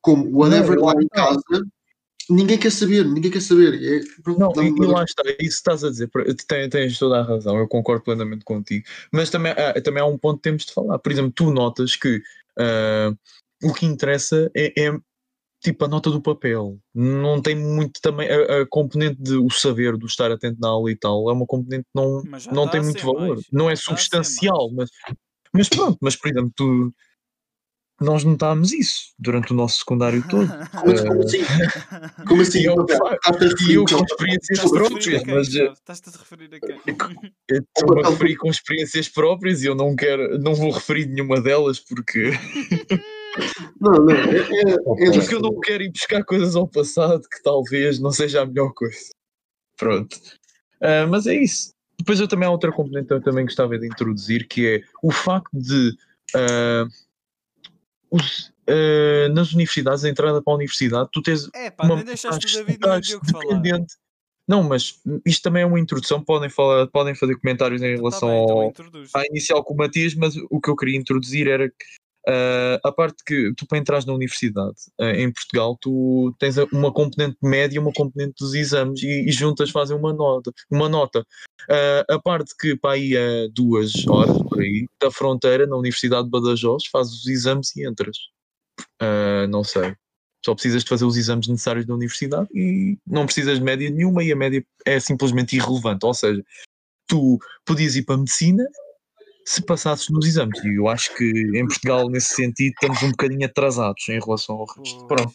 como, 0.00 0.34
whatever 0.34 0.80
lá 0.80 0.94
em 0.94 1.06
casa. 1.08 1.42
Ninguém 2.30 2.56
quer 2.56 2.72
saber, 2.72 3.04
ninguém 3.04 3.30
quer 3.30 3.42
saber. 3.42 3.74
É, 3.74 4.00
pronto, 4.22 4.56
Não, 4.56 4.66
e, 4.66 4.86
lá 4.86 5.04
está, 5.04 5.22
isso 5.38 5.56
estás 5.56 5.84
a 5.84 5.90
dizer, 5.90 6.10
tens, 6.48 6.70
tens 6.70 6.98
toda 6.98 7.18
a 7.18 7.22
razão, 7.22 7.58
eu 7.58 7.68
concordo 7.68 8.02
plenamente 8.02 8.46
contigo, 8.46 8.86
mas 9.12 9.28
também, 9.28 9.52
há- 9.52 9.78
também 9.82 10.02
há 10.02 10.06
um 10.06 10.16
ponto 10.16 10.38
que 10.38 10.44
temos 10.44 10.64
de 10.64 10.72
falar. 10.72 10.98
Por 10.98 11.12
exemplo, 11.12 11.32
tu 11.34 11.50
notas 11.50 11.96
que 11.96 12.22
ah, 12.58 13.12
o 13.62 13.74
que 13.74 13.84
interessa 13.84 14.50
é, 14.54 14.72
é, 14.86 14.98
tipo 15.62 15.84
a 15.84 15.88
nota 15.88 16.10
do 16.10 16.20
papel, 16.20 16.78
não 16.94 17.40
tem 17.40 17.54
muito 17.54 18.00
também 18.02 18.28
a, 18.28 18.62
a 18.62 18.66
componente 18.66 19.22
de 19.22 19.36
o 19.36 19.48
saber, 19.48 19.96
do 19.96 20.06
estar 20.06 20.30
atento 20.30 20.58
na 20.60 20.68
aula 20.68 20.90
e 20.90 20.96
tal, 20.96 21.30
é 21.30 21.32
uma 21.32 21.46
componente 21.46 21.84
que 21.84 21.90
não, 21.94 22.22
Mas 22.26 22.46
não 22.46 22.64
está 22.64 22.72
tem 22.72 22.80
a 22.80 22.84
muito 22.84 23.06
valor, 23.06 23.36
mais, 23.36 23.46
não 23.52 23.70
é 23.70 23.76
ser 23.76 23.82
substancial, 23.84 24.70
mas, 24.72 24.90
mas 25.54 25.68
pronto, 25.68 25.98
mas 26.00 26.16
por 26.16 26.30
exemplo, 26.30 26.52
tu. 26.54 26.92
Nós 28.00 28.24
notámos 28.24 28.72
isso 28.72 29.12
durante 29.16 29.52
o 29.52 29.54
nosso 29.54 29.78
secundário 29.78 30.24
todo. 30.28 30.48
Como, 30.48 31.06
como 31.06 31.22
assim? 31.22 31.38
Como 32.26 32.42
assim? 32.42 32.58
E 32.60 32.64
eu, 32.64 32.74
papel? 32.74 32.98
pá, 32.98 33.14
Estás-te 33.14 33.44
a 33.44 33.46
E 33.46 33.50
referir 33.50 33.74
eu 33.74 33.80
ao 33.82 33.86
com 33.86 34.04
experiências 34.04 34.70
próprias, 34.70 35.22
quem, 35.22 35.34
mas 35.34 35.54
eh? 35.54 35.72
Estás-te 35.72 36.08
a 36.08 36.12
referir 36.12 36.50
a 36.52 36.60
quem? 36.60 36.80
eu 37.48 37.58
estou-me 37.58 38.02
a 38.04 38.10
referir 38.10 38.36
com 38.36 38.50
experiências 38.50 39.08
próprias 39.08 39.62
e 39.62 39.66
eu 39.66 39.76
não 39.76 39.94
quero, 39.94 40.36
não 40.40 40.54
vou 40.54 40.72
referir 40.72 41.06
nenhuma 41.06 41.40
delas 41.40 41.78
porque, 41.78 42.32
Não, 43.80 43.92
não. 43.92 44.10
É, 44.12 44.38
é, 44.38 45.08
é 45.08 45.12
porque 45.12 45.34
eu 45.34 45.40
não 45.40 45.58
quero 45.60 45.82
ir 45.82 45.90
buscar 45.90 46.24
coisas 46.24 46.54
ao 46.54 46.68
passado 46.68 47.22
que 47.22 47.42
talvez 47.42 47.98
não 47.98 48.10
seja 48.10 48.42
a 48.42 48.46
melhor 48.46 48.72
coisa. 48.72 49.10
Pronto. 49.76 50.16
Ah, 50.80 51.06
mas 51.08 51.26
é 51.26 51.34
isso. 51.34 51.72
Depois 51.98 52.20
eu 52.20 52.28
também 52.28 52.48
há 52.48 52.50
outra 52.50 52.72
componente 52.72 53.08
que 53.08 53.14
eu 53.14 53.22
também 53.22 53.44
gostava 53.44 53.78
de 53.78 53.86
introduzir 53.86 54.48
que 54.48 54.66
é 54.66 54.80
o 55.02 55.12
facto 55.12 55.50
de 55.52 55.96
ah, 56.34 56.86
os, 58.10 58.52
ah, 58.68 59.28
nas 59.32 59.52
universidades, 59.52 60.04
a 60.04 60.08
entrada 60.08 60.42
para 60.42 60.52
a 60.52 60.56
universidade, 60.56 61.08
tu 61.12 61.22
tens 61.22 61.48
É 61.54 61.70
pá, 61.70 61.84
uma 61.84 61.96
nem 61.96 62.04
deixaste 62.04 62.46
o 62.46 62.58
David 62.58 62.78
nem 62.80 62.90
o 62.90 62.98
estás 62.98 63.06
Diogo 63.06 63.26
falar. 63.30 63.44
dependente. 63.44 63.94
Não, 64.48 64.62
mas 64.62 65.00
isto 65.24 65.42
também 65.42 65.62
é 65.62 65.66
uma 65.66 65.78
introdução, 65.78 66.22
podem, 66.22 66.50
falar, 66.50 66.88
podem 66.88 67.14
fazer 67.14 67.36
comentários 67.36 67.80
em 67.80 67.94
tá 67.94 67.96
relação 67.96 68.28
bem, 68.28 68.68
então 68.70 68.84
ao, 69.14 69.20
à 69.22 69.26
inicial 69.26 69.62
com 69.62 69.72
o 69.72 69.76
Matias, 69.76 70.14
mas 70.14 70.34
o 70.50 70.60
que 70.60 70.68
eu 70.68 70.76
queria 70.76 70.98
introduzir 70.98 71.46
era 71.46 71.68
que 71.68 72.01
ah, 72.28 72.80
a 72.84 72.92
parte 72.92 73.22
que 73.24 73.52
tu 73.56 73.66
para 73.66 73.78
entrar 73.78 74.04
na 74.06 74.12
universidade 74.12 74.76
ah, 75.00 75.10
em 75.10 75.32
Portugal, 75.32 75.76
tu 75.80 76.34
tens 76.38 76.56
uma 76.72 76.92
componente 76.92 77.36
média 77.42 77.76
e 77.76 77.78
uma 77.78 77.92
componente 77.92 78.34
dos 78.38 78.54
exames 78.54 79.02
e, 79.02 79.28
e 79.28 79.32
juntas 79.32 79.70
fazem 79.70 79.96
uma 79.96 80.12
nota. 80.12 80.52
Uma 80.70 80.88
nota. 80.88 81.26
Ah, 81.68 82.04
a 82.10 82.18
parte 82.20 82.54
que 82.58 82.76
para 82.76 82.92
aí 82.92 83.16
a 83.16 83.48
duas 83.52 84.06
horas 84.06 84.36
por 84.42 84.60
aí, 84.60 84.86
da 85.00 85.10
fronteira, 85.10 85.66
na 85.66 85.76
Universidade 85.76 86.24
de 86.24 86.30
Badajoz, 86.30 86.86
fazes 86.86 87.20
os 87.20 87.26
exames 87.26 87.74
e 87.76 87.86
entras. 87.86 88.16
Não 89.50 89.64
sei. 89.64 89.94
Só 90.44 90.54
precisas 90.54 90.82
de 90.82 90.88
fazer 90.88 91.04
os 91.04 91.16
exames 91.16 91.46
necessários 91.46 91.86
da 91.86 91.94
universidade 91.94 92.48
e 92.52 92.98
não 93.06 93.26
precisas 93.26 93.58
de 93.58 93.64
média 93.64 93.88
nenhuma 93.90 94.24
e 94.24 94.32
a 94.32 94.36
média 94.36 94.64
é 94.84 94.98
simplesmente 94.98 95.56
irrelevante. 95.56 96.04
Ou 96.04 96.14
seja, 96.14 96.42
tu 97.06 97.38
podias 97.64 97.94
ir 97.94 98.02
para 98.04 98.16
a 98.16 98.18
medicina 98.18 98.64
se 99.44 99.62
passasses 99.64 100.08
nos 100.10 100.26
exames. 100.26 100.62
E 100.64 100.76
eu 100.78 100.88
acho 100.88 101.14
que 101.16 101.24
em 101.24 101.66
Portugal, 101.66 102.08
nesse 102.08 102.34
sentido, 102.34 102.72
estamos 102.72 103.02
um 103.02 103.10
bocadinho 103.10 103.46
atrasados 103.46 104.08
em 104.08 104.20
relação 104.20 104.56
ao 104.56 104.66
resto. 104.66 105.06
Pronto. 105.06 105.32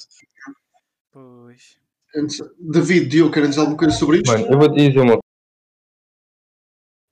Pois. 1.12 1.78
Antes- 2.16 2.42
David, 2.60 3.08
Diogo, 3.08 3.34
querem 3.34 3.50
dizer 3.50 3.62
alguma 3.62 3.78
coisa 3.78 3.96
sobre 3.96 4.18
isto? 4.18 4.32
Mano, 4.32 4.46
eu 4.52 4.58
vou 4.60 4.72
te 4.72 4.88
dizer 4.88 5.00
uma 5.00 5.18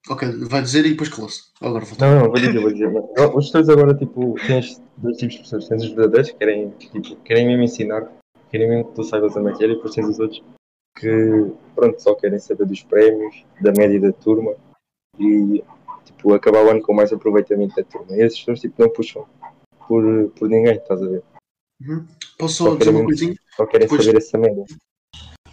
Ok, 0.08 0.28
vai 0.48 0.62
dizer 0.62 0.86
e 0.86 0.92
depois 0.92 1.10
calou-se. 1.10 1.46
Agora 1.60 1.84
volta. 1.84 2.06
Não, 2.06 2.16
não, 2.20 2.25
vou 2.28 2.36
dizer, 2.36 2.60
vou 2.60 2.72
dizer. 2.72 3.36
Os 3.36 3.46
tutores 3.48 3.70
agora, 3.70 3.98
tipo, 3.98 4.36
tens 4.46 4.80
dois 4.98 5.18
tipos 5.18 5.36
de 5.38 5.42
pessoas. 5.42 5.68
Tens 5.68 5.84
os 5.84 5.90
verdadeiros 5.90 6.30
que 6.30 6.38
querem, 6.38 6.70
tipo, 6.78 7.16
querem 7.24 7.48
mesmo 7.48 7.64
ensinar, 7.64 8.08
querem 8.52 8.70
mesmo 8.70 8.90
que 8.90 8.94
tu 8.94 9.04
saibas 9.04 9.36
a 9.36 9.42
matéria, 9.42 9.74
e 9.74 9.75
depois 9.75 9.96
tens 9.96 10.08
os 10.08 10.20
outros 10.20 10.44
que, 10.96 11.52
pronto, 11.74 12.00
só 12.00 12.14
querem 12.14 12.38
saber 12.38 12.68
dos 12.68 12.84
prémios, 12.84 13.44
da 13.60 13.72
média 13.72 14.00
da 14.00 14.14
turma 14.14 14.56
e, 15.20 15.64
tipo, 16.06 16.34
acabar 16.34 16.64
o 16.66 16.70
ano 16.70 16.82
com 16.82 16.94
mais 16.94 17.12
aproveitamento 17.12 17.76
da 17.76 17.84
turma. 17.84 18.16
E 18.16 18.22
esses 18.22 18.40
tutores, 18.40 18.62
tipo, 18.62 18.82
não 18.82 18.90
puxam 18.90 19.26
por, 19.88 20.04
por 20.32 20.50
ninguém, 20.50 20.76
estás 20.78 21.02
a 21.02 21.08
ver? 21.08 21.24
Uhum. 21.82 22.06
Posso 22.38 22.56
Só 22.64 22.70
só 22.72 22.76
dizer 22.76 22.90
uma 22.92 23.04
coisinha? 23.04 23.36
Só 23.56 23.66
querem 23.66 23.88
Depois- 23.88 24.06
saber 24.06 24.18
essa 24.18 24.38
média. 24.38 24.64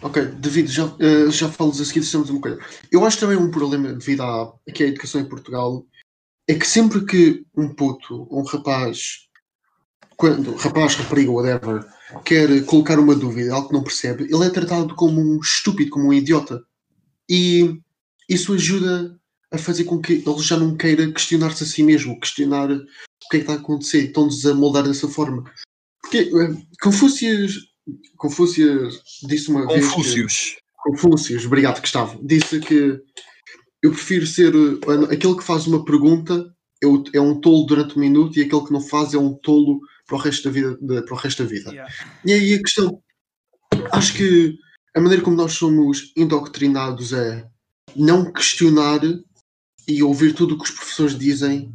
Ok, 0.01 0.21
David, 0.25 0.67
já, 0.69 0.83
eh, 0.99 1.31
já 1.31 1.47
falas 1.49 1.79
a 1.79 1.85
seguir, 1.85 2.01
dissemos 2.01 2.29
uma 2.29 2.41
coisa. 2.41 2.59
Eu 2.91 3.05
acho 3.05 3.19
também 3.19 3.37
um 3.37 3.49
problema 3.49 3.93
devido 3.93 4.21
à 4.21 4.53
aqui 4.67 4.83
à 4.83 4.87
educação 4.87 5.21
em 5.21 5.29
Portugal 5.29 5.85
é 6.45 6.53
que 6.55 6.67
sempre 6.67 7.05
que 7.05 7.45
um 7.55 7.73
puto, 7.73 8.27
um 8.29 8.43
rapaz, 8.43 9.29
quando 10.17 10.53
rapaz, 10.55 10.95
rapariga, 10.95 11.31
whatever, 11.31 11.85
quer 12.25 12.65
colocar 12.65 12.99
uma 12.99 13.15
dúvida, 13.15 13.53
algo 13.53 13.69
que 13.69 13.73
não 13.73 13.81
percebe, 13.83 14.25
ele 14.25 14.45
é 14.45 14.49
tratado 14.49 14.93
como 14.93 15.21
um 15.21 15.39
estúpido, 15.39 15.91
como 15.91 16.09
um 16.09 16.13
idiota. 16.13 16.61
E 17.29 17.79
isso 18.29 18.53
ajuda 18.53 19.17
a 19.53 19.57
fazer 19.57 19.83
com 19.83 20.01
que 20.01 20.13
ele 20.13 20.39
já 20.41 20.57
não 20.57 20.75
queira 20.75 21.11
questionar-se 21.11 21.63
a 21.63 21.67
si 21.67 21.83
mesmo, 21.83 22.19
questionar 22.19 22.71
o 22.71 22.79
que 23.29 23.37
é 23.37 23.37
que 23.37 23.37
está 23.37 23.53
a 23.53 23.57
acontecer, 23.57 24.05
estão-nos 24.05 24.43
a 24.45 24.53
moldar 24.53 24.83
dessa 24.83 25.07
forma. 25.07 25.43
Porque 26.01 26.17
eh, 26.17 26.65
Confúcio, 26.81 27.47
Confúcio 28.17 28.89
disse 29.27 29.49
uma 29.49 29.67
vez. 29.67 29.87
que- 29.87 29.93
Confúcios. 29.93 30.55
Confúcios, 30.77 31.45
obrigado 31.45 31.79
Gustavo, 31.79 32.19
disse 32.25 32.59
que 32.59 32.99
eu 33.81 33.91
prefiro 33.91 34.27
ser 34.27 34.53
uh, 34.53 35.05
aquele 35.05 35.35
que 35.37 35.43
faz 35.43 35.65
uma 35.65 35.85
pergunta 35.85 36.53
é, 36.83 37.17
é 37.17 37.21
um 37.21 37.39
tolo 37.39 37.65
durante 37.65 37.95
um 37.95 38.01
minuto 38.01 38.37
e 38.37 38.41
aquele 38.41 38.65
que 38.65 38.73
não 38.73 38.81
faz 38.81 39.13
é 39.13 39.17
um 39.17 39.33
tolo 39.33 39.79
para 40.05 40.17
o 40.17 40.19
resto 40.19 40.43
da 40.43 40.49
vida. 40.51 40.77
para 41.03 41.13
o 41.13 41.17
resto 41.17 41.43
da 41.43 41.49
vida. 41.49 41.69
Yeah. 41.71 41.93
E 42.25 42.33
aí 42.33 42.53
a 42.55 42.61
questão, 42.61 43.01
acho 43.93 44.13
que 44.15 44.57
a 44.93 44.99
maneira 44.99 45.23
como 45.23 45.37
nós 45.37 45.53
somos 45.53 46.11
indoctrinados 46.17 47.13
é 47.13 47.47
não 47.95 48.31
questionar 48.31 48.99
e 49.87 50.01
ouvir 50.03 50.33
tudo 50.33 50.55
o 50.55 50.57
que 50.57 50.63
os 50.65 50.71
professores 50.71 51.17
dizem. 51.17 51.73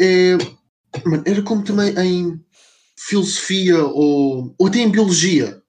É, 0.00 0.36
mano, 1.04 1.22
era 1.26 1.42
como 1.42 1.62
também 1.62 1.94
em 1.98 2.40
filosofia 2.96 3.82
ou, 3.84 4.54
ou 4.58 4.66
até 4.66 4.78
em 4.78 4.90
biologia. 4.90 5.60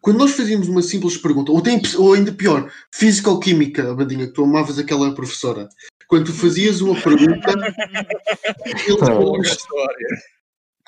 Quando 0.00 0.18
nós 0.18 0.32
fazíamos 0.32 0.68
uma 0.68 0.82
simples 0.82 1.16
pergunta, 1.16 1.52
ou, 1.52 1.58
até 1.58 1.70
em- 1.72 1.96
ou 1.96 2.12
ainda 2.14 2.32
pior, 2.32 2.70
físico-química, 2.92 3.94
Bandinha, 3.94 4.26
que 4.26 4.32
tu 4.32 4.42
amavas 4.42 4.78
aquela 4.78 5.14
professora. 5.14 5.68
Quando 6.08 6.26
tu 6.26 6.32
fazias 6.32 6.80
uma 6.80 7.00
pergunta, 7.00 7.52
eles, 8.66 9.52
história. 9.52 10.08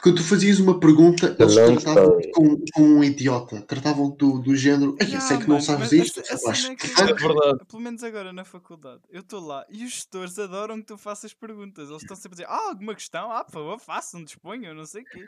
Quando 0.05 0.17
tu 0.17 0.23
fazias 0.23 0.61
uma 0.61 0.79
pergunta, 0.79 1.35
eles 1.39 1.55
tratavam 1.55 2.21
como, 2.35 2.63
como 2.75 2.97
um 2.99 3.03
idiota. 3.03 3.63
Tratavam 3.63 4.11
do, 4.11 4.39
do 4.39 4.55
género. 4.55 4.95
Eu 5.01 5.07
Yeah, 5.07 5.27
sei 5.27 5.39
que 5.39 5.45
não 5.45 5.55
mano, 5.55 5.63
sabes 5.63 5.93
isto, 5.93 6.21
a- 6.21 6.23
a 6.23 6.37
rapaz. 6.37 6.59
cena 6.61 6.75
é 6.75 6.77
que- 6.77 6.87
É 7.01 7.05
verdade. 7.15 7.65
Pelo 7.67 7.83
menos 7.83 8.05
agora 8.05 8.31
na 8.31 8.45
faculdade, 8.45 9.01
eu 9.09 9.21
estou 9.23 9.41
lá 9.41 9.65
e 9.71 9.83
os 9.83 9.93
gestores 9.93 10.39
adoram 10.39 10.77
que 10.81 10.89
tu 10.89 10.99
faças 10.99 11.33
perguntas. 11.33 11.89
Eles 11.89 12.03
estão 12.03 12.15
sempre 12.15 12.33
a 12.43 12.45
dizer: 12.45 12.47
Ah, 12.51 12.69
alguma 12.69 12.95
questão? 12.95 13.33
Ah, 13.33 13.43
por 13.43 13.53
favor, 13.53 13.81
façam, 13.81 14.23
disponham, 14.23 14.75
não 14.75 14.85
sei 14.85 15.01
o 15.01 15.05
quê. 15.07 15.25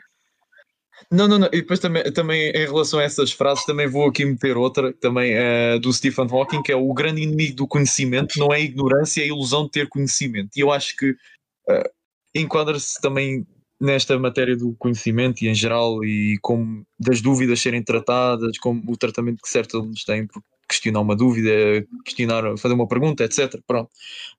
Não, 1.11 1.27
não, 1.27 1.39
não. 1.39 1.47
E 1.47 1.61
depois 1.61 1.79
também, 1.79 2.03
também 2.13 2.49
em 2.51 2.65
relação 2.67 2.99
a 2.99 3.03
essas 3.03 3.31
frases, 3.31 3.65
também 3.65 3.87
vou 3.87 4.07
aqui 4.07 4.25
meter 4.25 4.57
outra, 4.57 4.93
também 4.93 5.33
é 5.33 5.79
do 5.79 5.91
Stephen 5.91 6.27
Hawking, 6.29 6.61
que 6.61 6.71
é 6.71 6.75
o 6.75 6.93
grande 6.93 7.21
inimigo 7.23 7.55
do 7.55 7.67
conhecimento, 7.67 8.37
não 8.39 8.53
é 8.53 8.57
a 8.57 8.59
ignorância, 8.59 9.21
é 9.21 9.23
a 9.23 9.27
ilusão 9.27 9.65
de 9.65 9.71
ter 9.71 9.89
conhecimento. 9.89 10.49
E 10.55 10.59
eu 10.59 10.71
acho 10.71 10.95
que 10.95 11.15
eh, 11.67 11.91
enquadra-se 12.35 13.01
também 13.01 13.43
nesta 13.79 14.17
matéria 14.17 14.55
do 14.55 14.75
conhecimento 14.77 15.43
e 15.43 15.47
em 15.47 15.55
geral, 15.55 16.03
e 16.03 16.37
como 16.41 16.85
das 16.99 17.21
dúvidas 17.21 17.61
serem 17.61 17.83
tratadas, 17.83 18.57
como 18.57 18.83
o 18.87 18.97
tratamento 18.97 19.41
que 19.41 19.49
certos 19.49 19.75
alunos 19.75 20.03
têm 20.03 20.25
por 20.25 20.41
questionar 20.67 20.99
uma 20.99 21.15
dúvida, 21.15 21.49
questionar, 22.03 22.57
fazer 22.57 22.73
uma 22.73 22.87
pergunta, 22.87 23.23
etc. 23.23 23.59
Pronto. 23.65 23.89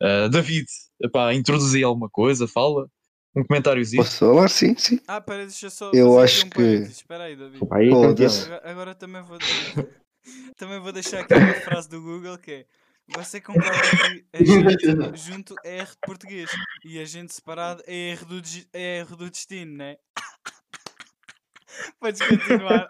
Eh, 0.00 0.28
David, 0.28 0.66
epá, 1.00 1.32
introduzir 1.34 1.84
alguma 1.84 2.08
coisa, 2.08 2.46
fala. 2.46 2.88
Um 3.34 3.44
comentáriozinho. 3.44 4.02
Posso 4.02 4.18
falar? 4.18 4.48
Sim, 4.48 4.74
sim. 4.76 5.00
Ah, 5.06 5.20
pera, 5.20 5.44
deixa 5.44 5.66
eu 5.66 5.70
só. 5.70 5.90
Eu 5.92 6.18
acho 6.18 6.46
um 6.46 6.50
que-. 6.50 6.88
Espera 6.90 7.24
aí, 7.24 7.36
David. 7.36 7.62
Aí. 7.70 7.88
Agora, 7.88 8.62
agora 8.64 8.94
também 8.94 9.22
vou. 9.22 9.38
também 10.56 10.80
vou 10.80 10.92
deixar 10.92 11.20
aqui 11.20 11.34
uma 11.34 11.54
frase 11.54 11.88
do 11.88 12.02
Google 12.02 12.36
que 12.38 12.50
é. 12.50 12.66
Você 13.14 13.40
concorda 13.40 13.70
que 13.70 14.26
a 14.34 14.44
gente 14.44 15.18
junto 15.18 15.54
é 15.64 15.78
erro 15.78 15.90
de 15.92 15.98
português 16.02 16.50
e 16.84 16.98
a 16.98 17.04
gente 17.04 17.32
separado 17.32 17.82
é 17.86 18.10
erro 18.10 18.26
do, 18.26 18.42
é 18.72 18.98
erro 18.98 19.16
do 19.16 19.30
destino, 19.30 19.76
né? 19.76 19.96
Podes 22.00 22.20
continuar. 22.20 22.86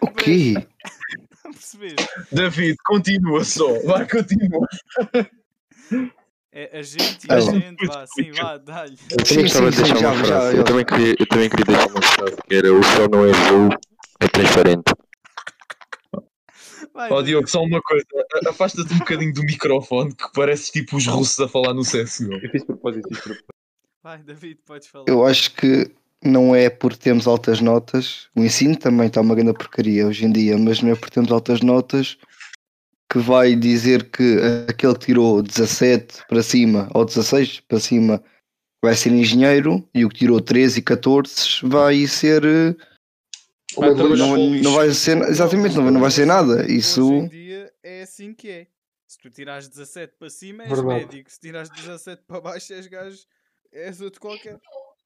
O 0.00 0.10
quê? 0.12 0.54
Percebeste? 1.42 2.06
David, 2.30 2.76
continua 2.84 3.42
só, 3.42 3.66
vai, 3.84 4.06
continua. 4.08 4.66
É 6.52 6.78
a 6.78 6.82
gente 6.82 7.26
e 7.26 7.32
a 7.32 7.36
Ah, 7.36 7.40
gente, 7.40 7.86
vá, 7.86 8.06
sim, 8.06 8.30
vá, 8.32 8.58
dá-lhe. 8.58 8.98
Eu 9.10 9.24
Sim, 9.24 9.34
também 9.34 9.42
gostava 9.44 9.70
de 9.70 9.76
deixar 9.82 9.98
uma 9.98 10.14
frase. 10.24 10.52
já, 10.52 10.58
Eu, 10.58 10.64
também 10.64 10.84
queria, 10.84 11.14
eu 11.18 11.26
também 11.26 11.50
queria 11.50 11.64
deixar 11.66 11.86
uma 11.88 12.02
frase 12.02 12.36
que 12.48 12.54
era 12.54 12.72
o 12.72 12.82
céu 12.82 13.08
não 13.10 13.26
é 13.26 13.30
azul, 13.30 13.68
é 14.20 14.28
transparente. 14.28 14.92
Vai, 16.98 17.08
David. 17.10 17.26
Diogo, 17.26 17.48
só 17.48 17.62
uma 17.62 17.80
coisa, 17.80 18.04
afasta-te 18.48 18.92
um 18.92 18.98
bocadinho 18.98 19.32
do 19.32 19.44
microfone 19.44 20.12
que 20.12 20.32
pareces 20.32 20.68
tipo 20.68 20.96
os 20.96 21.06
russos 21.06 21.38
a 21.38 21.46
falar 21.46 21.72
no 21.72 21.82
CSGO. 21.82 22.34
Eu 22.42 22.50
fiz 22.50 22.64
propósito, 22.64 23.08
fiz 23.08 23.20
propósito. 23.20 23.46
Vai, 24.02 24.18
David, 24.18 24.58
podes 24.66 24.88
falar. 24.88 25.04
Eu 25.06 25.24
acho 25.24 25.54
que 25.54 25.88
não 26.24 26.56
é 26.56 26.68
por 26.68 26.96
termos 26.96 27.28
altas 27.28 27.60
notas. 27.60 28.28
O 28.34 28.42
ensino 28.42 28.76
também 28.76 29.06
está 29.06 29.20
uma 29.20 29.36
grande 29.36 29.52
porcaria 29.52 30.08
hoje 30.08 30.24
em 30.24 30.32
dia, 30.32 30.58
mas 30.58 30.82
não 30.82 30.90
é 30.90 30.96
por 30.96 31.08
termos 31.08 31.30
altas 31.30 31.60
notas 31.60 32.18
que 33.08 33.20
vai 33.20 33.54
dizer 33.54 34.10
que 34.10 34.36
aquele 34.68 34.94
que 34.94 35.06
tirou 35.06 35.40
17 35.40 36.26
para 36.28 36.42
cima 36.42 36.90
ou 36.92 37.04
16 37.04 37.60
para 37.60 37.78
cima 37.78 38.20
vai 38.84 38.96
ser 38.96 39.10
engenheiro 39.10 39.88
e 39.94 40.04
o 40.04 40.08
que 40.08 40.18
tirou 40.18 40.40
13 40.40 40.80
e 40.80 40.82
14 40.82 41.60
vai 41.62 42.08
ser. 42.08 42.42
Vai 43.76 43.94
trabalhar 43.94 44.16
Não, 44.16 44.32
o 44.32 44.36
lixo. 44.54 44.64
não 44.64 44.72
vai 44.74 44.90
ser. 44.92 45.18
Exatamente, 45.28 45.76
não, 45.76 45.82
vai- 45.84 45.92
não 45.92 46.00
vai 46.00 46.10
ser 46.10 46.26
nada. 46.26 46.62
Hoje 46.62 46.72
em 46.72 46.76
Isso. 46.76 47.28
dia 47.28 47.70
é 47.82 48.02
assim 48.02 48.32
que 48.32 48.48
é. 48.48 48.66
Se 49.06 49.18
tu 49.18 49.30
tirares 49.30 49.68
17 49.68 50.14
para 50.18 50.28
cima, 50.30 50.64
és 50.64 50.70
Verdade. 50.70 51.06
médico. 51.06 51.30
Se 51.30 51.40
tirares 51.40 51.70
17 51.70 52.22
para 52.26 52.40
baixo, 52.40 52.72
és 52.72 52.86
gajo. 52.86 53.18
És 53.72 54.00
outro 54.00 54.20
qualquer. 54.20 54.58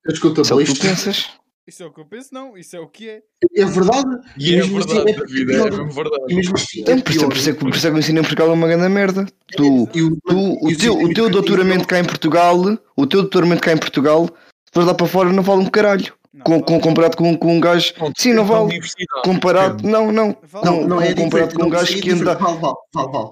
Escuta, 0.09 0.43
Só 0.45 0.57
que 0.59 0.65
tu 0.65 0.81
pensas. 0.81 1.31
Isso 1.65 1.85
é 1.85 1.87
o 1.87 1.93
que 1.93 2.01
eu 2.01 2.05
penso, 2.07 2.31
não. 2.33 2.57
Isso 2.59 2.75
é 2.75 2.81
o 2.81 2.89
que 2.89 3.09
é. 3.09 3.23
é 3.57 3.65
verdade. 3.65 4.09
E 4.37 4.55
é 4.55 4.57
mesmo 4.59 4.79
assim 4.79 4.89
verdade, 4.95 5.11
é 5.11 5.15
David, 5.21 5.47
pior. 5.47 5.67
é 5.67 5.71
mesmo 5.71 5.91
E 5.91 5.95
verdade. 5.95 6.35
mesmo 6.35 6.55
assim, 6.57 6.81
é 6.81 6.85
por, 6.85 6.93
isso, 6.95 7.05
pior. 7.21 7.29
por, 7.29 7.37
isso 7.37 7.51
é 7.51 7.53
que, 7.53 7.59
por 7.61 7.69
isso 7.77 7.87
é 7.87 7.91
que 7.91 7.97
o 7.97 7.99
ensino 8.01 8.19
em 8.19 8.23
Portugal 8.23 8.49
é 8.51 8.53
uma 8.53 8.67
grande 8.67 8.89
merda. 8.89 9.27
Tu, 9.57 9.83
o, 9.85 9.87
tu, 9.87 10.67
o, 10.67 10.77
teu, 10.77 10.95
o 10.99 11.15
teu 11.15 11.31
doutoramento 11.31 11.87
cá 11.87 12.01
em 12.01 12.05
Portugal, 12.05 12.59
o 12.97 13.07
teu 13.07 13.21
doutoramento 13.23 13.63
cá 13.63 13.73
em 13.73 13.79
Portugal, 13.79 14.29
depois 14.67 14.85
lá 14.87 14.95
para 14.95 15.07
fora 15.07 15.33
não 15.33 15.43
vale 15.45 15.63
um 15.63 15.71
caralho. 15.71 16.13
Não, 16.35 16.45
Com, 16.45 16.63
com, 16.63 16.81
comparado 16.81 17.15
com, 17.15 17.37
com 17.37 17.57
um 17.57 17.61
gajo. 17.61 17.93
Sim, 18.17 18.33
não 18.33 18.47
vale. 18.47 18.81
Comparado. 19.23 19.87
Não, 19.87 20.11
não. 20.11 20.35
Vale. 20.51 20.65
Não, 20.65 20.87
não 20.89 21.01
é 21.01 21.13
comparado 21.15 21.55
com 21.55 21.67
um 21.67 21.69
gajo 21.69 22.01
que 22.01 22.11
anda-. 22.11 22.35
Vale, 22.37 22.59
vale, 22.59 22.75
vale, 22.95 23.29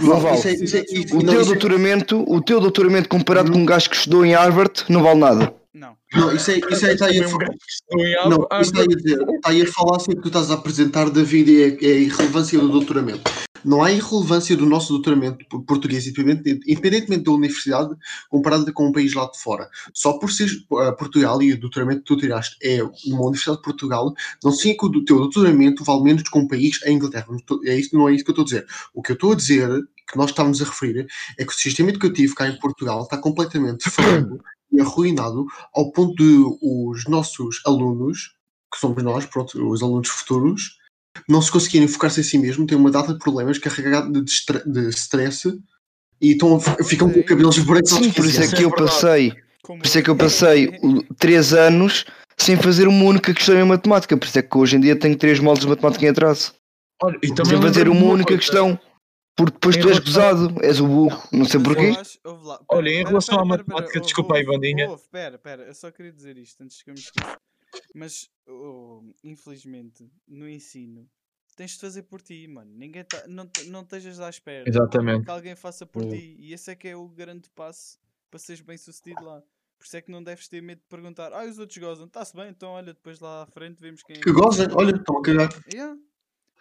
Não 0.00 0.20
vale. 0.20 0.38
É- 0.38 0.52
é- 0.52 1.16
O 1.16 1.24
teu 1.26 1.40
é- 1.40 1.44
doutoramento, 1.44 2.24
o 2.28 2.40
teu 2.40 2.60
doutoramento 2.60 3.08
comparado 3.08 3.48
Uhum. 3.48 3.54
com 3.54 3.60
um 3.62 3.66
gajo 3.66 3.90
que 3.90 3.96
estudou 3.96 4.24
em 4.24 4.34
Harvard, 4.34 4.84
não 4.88 5.02
vale 5.02 5.18
nada. 5.18 5.52
Não. 5.74 5.96
Não, 6.14 6.32
isso 6.32 6.52
é, 6.52 6.58
isso 6.58 6.86
está 6.86 7.06
aí 7.06 7.20
a 7.20 7.24
Também 7.24 7.34
um 7.34 7.38
gajo 7.38 7.52
que 7.52 7.66
estudou 7.68 8.06
em 8.06 8.28
Não, 8.30 8.60
isso 8.60 8.70
está 8.70 8.80
aí 8.80 8.84
a 8.84 8.96
dizer, 8.96 9.28
está 9.28 9.50
aí 9.50 9.62
a 9.62 9.72
falácia 9.72 10.14
que 10.14 10.22
tu 10.22 10.28
estás 10.28 10.50
a 10.52 10.54
apresentar, 10.54 11.10
David, 11.10 11.50
é, 11.62 11.84
é 11.84 11.92
a 11.92 11.98
irrelevância 11.98 12.58
do 12.60 12.68
doutoramento. 12.68 13.22
Não 13.64 13.82
há 13.82 13.90
irrelevância 13.90 14.54
do 14.56 14.66
nosso 14.66 14.92
doutoramento 14.92 15.44
por- 15.48 15.64
português, 15.64 16.06
independente- 16.06 16.60
independentemente 16.70 17.24
da 17.24 17.32
universidade, 17.32 17.92
comparado 18.28 18.70
com 18.72 18.86
um 18.86 18.92
país 18.92 19.14
lá 19.14 19.28
de 19.28 19.40
fora. 19.40 19.68
Só 19.92 20.12
por 20.18 20.30
ser 20.30 20.48
uh, 20.70 20.94
Portugal 20.96 21.42
e 21.42 21.54
o 21.54 21.58
doutoramento 21.58 22.00
que 22.00 22.06
tu 22.06 22.16
tiraste 22.18 22.56
é 22.62 22.78
numa 23.06 23.22
universidade 23.22 23.56
de 23.58 23.64
Portugal, 23.64 24.14
não 24.44 24.52
significa 24.52 24.88
que 24.90 24.98
o 24.98 25.04
teu 25.04 25.16
doutoramento 25.16 25.82
vale 25.82 26.02
menos 26.02 26.22
que 26.22 26.38
um 26.38 26.46
país, 26.46 26.78
a 26.84 26.90
Inglaterra. 26.90 27.26
É 27.64 27.76
isso, 27.76 27.96
não 27.96 28.08
é 28.08 28.14
isso 28.14 28.22
que 28.22 28.30
eu 28.30 28.34
estou 28.34 28.42
a 28.42 28.46
dizer. 28.46 28.66
O 28.94 29.02
que 29.02 29.10
eu 29.10 29.14
estou 29.14 29.32
a 29.32 29.34
dizer, 29.34 29.68
que 30.08 30.16
nós 30.18 30.30
estamos 30.30 30.60
a 30.60 30.66
referir, 30.66 31.06
é 31.38 31.44
que 31.44 31.50
o 31.50 31.56
sistema 31.56 31.88
educativo 31.88 32.34
cá 32.34 32.46
em 32.46 32.58
Portugal 32.58 33.02
está 33.02 33.16
completamente 33.16 33.88
falhado 33.90 34.36
e 34.36 34.53
arruinado 34.80 35.46
ao 35.74 35.90
ponto 35.92 36.14
de 36.16 36.44
os 36.62 37.04
nossos 37.06 37.60
alunos, 37.66 38.34
que 38.72 38.78
somos 38.80 39.02
nós, 39.02 39.24
pronto, 39.26 39.70
os 39.70 39.82
alunos 39.82 40.08
futuros, 40.08 40.76
não 41.28 41.40
se 41.40 41.50
conseguirem 41.50 41.86
focar-se 41.86 42.20
em 42.20 42.24
si 42.24 42.38
mesmo, 42.38 42.66
têm 42.66 42.76
uma 42.76 42.90
data 42.90 43.12
de 43.12 43.18
problemas 43.20 43.58
carregados 43.58 44.12
de, 44.12 44.72
de 44.72 44.88
stress 44.90 45.48
e 46.20 46.32
estão, 46.32 46.58
ficam 46.58 47.10
com 47.10 47.22
cabelos 47.22 47.58
brancos 47.60 47.90
Sim, 47.90 48.10
por 48.10 48.24
isso 48.24 48.42
é 48.42 48.48
que 48.48 48.56
é 48.56 48.64
eu 48.64 48.70
verdade. 48.70 48.90
passei. 48.90 49.32
Por 49.62 49.84
isso 49.86 49.98
é 49.98 50.02
que 50.02 50.10
eu 50.10 50.16
passei 50.16 50.68
o- 50.82 51.02
três 51.14 51.52
anos 51.54 52.04
sem 52.36 52.56
fazer 52.56 52.86
uma 52.88 53.04
única 53.04 53.32
questão 53.32 53.54
em 53.58 53.64
matemática. 53.64 54.16
Por 54.16 54.26
isso 54.26 54.38
é 54.38 54.42
que 54.42 54.58
hoje 54.58 54.76
em 54.76 54.80
dia 54.80 54.96
tenho 54.96 55.16
três 55.16 55.38
moldes 55.38 55.62
de 55.62 55.68
matemática 55.68 56.04
em 56.04 56.08
atraso. 56.08 56.52
Olha, 57.02 57.16
e 57.22 57.28
também 57.32 57.52
Sem 57.52 57.62
fazer 57.62 57.88
uma 57.88 58.04
única 58.06 58.28
coisa. 58.28 58.40
questão. 58.42 58.78
Porque 59.36 59.52
depois 59.52 59.76
Em 59.76 59.80
tu 59.80 59.88
és 59.88 59.98
relação- 59.98 60.36
gozado, 60.46 60.64
és 60.64 60.80
o 60.80 60.86
burro, 60.86 61.28
não 61.32 61.44
sei 61.44 61.60
porquê. 61.60 61.86
acho- 61.98 62.18
Olha, 62.68 62.88
em 62.90 62.96
pera, 62.98 63.08
relação 63.08 63.34
à 63.34 63.42
pera, 63.42 63.48
pera, 63.48 63.58
matemática, 63.64 63.98
ouve, 63.98 64.06
desculpa 64.06 64.34
aí, 64.36 64.46
ouve, 64.46 64.56
Bandinha. 64.56 64.90
ouve, 64.90 65.02
Pera, 65.10 65.38
pera, 65.38 65.62
eu 65.64 65.74
só 65.74 65.90
queria 65.90 66.12
dizer 66.12 66.38
isto 66.38 66.62
antes 66.62 66.82
que 66.82 66.90
eu 66.90 66.94
me 66.94 67.00
esqueça. 67.00 67.40
Mas, 67.94 68.30
oh, 68.46 69.02
infelizmente, 69.24 70.08
no 70.28 70.48
ensino, 70.48 71.08
tens 71.56 71.72
de 71.72 71.78
fazer 71.80 72.02
por 72.04 72.20
ti, 72.22 72.46
mano. 72.46 72.70
Ninguém 72.72 73.02
tá, 73.04 73.24
não, 73.26 73.48
não 73.66 73.82
estejas 73.82 74.20
à 74.20 74.28
espera 74.30 74.68
Exatamente. 74.68 75.24
que 75.24 75.30
alguém 75.30 75.56
faça 75.56 75.84
por 75.84 76.02
Hum. 76.04 76.10
ti. 76.10 76.36
E 76.38 76.52
esse 76.52 76.70
é 76.70 76.76
que 76.76 76.86
é 76.86 76.96
o 76.96 77.08
grande 77.08 77.50
passo 77.50 77.98
para 78.30 78.38
seres 78.38 78.60
bem 78.60 78.76
sucedido 78.78 79.24
lá. 79.24 79.42
Por 79.76 79.84
isso 79.86 79.96
é 79.96 80.00
que 80.00 80.10
não 80.12 80.22
deves 80.22 80.46
ter 80.46 80.62
medo 80.62 80.78
de 80.78 80.86
perguntar, 80.88 81.32
ah, 81.32 81.44
os 81.44 81.58
outros 81.58 81.76
gozam, 81.78 82.06
está-se 82.06 82.34
bem, 82.36 82.48
então 82.48 82.70
olha, 82.70 82.94
depois 82.94 83.18
lá 83.18 83.42
à 83.42 83.46
frente 83.46 83.80
vemos 83.80 84.02
quem 84.04 84.16
é 84.16 84.20
Que 84.20 84.32
gozem, 84.32 84.68
olha, 84.72 84.94
estão 84.96 85.18
a 85.18 85.22
cagar. 85.22 85.48
Yeah. 85.72 85.96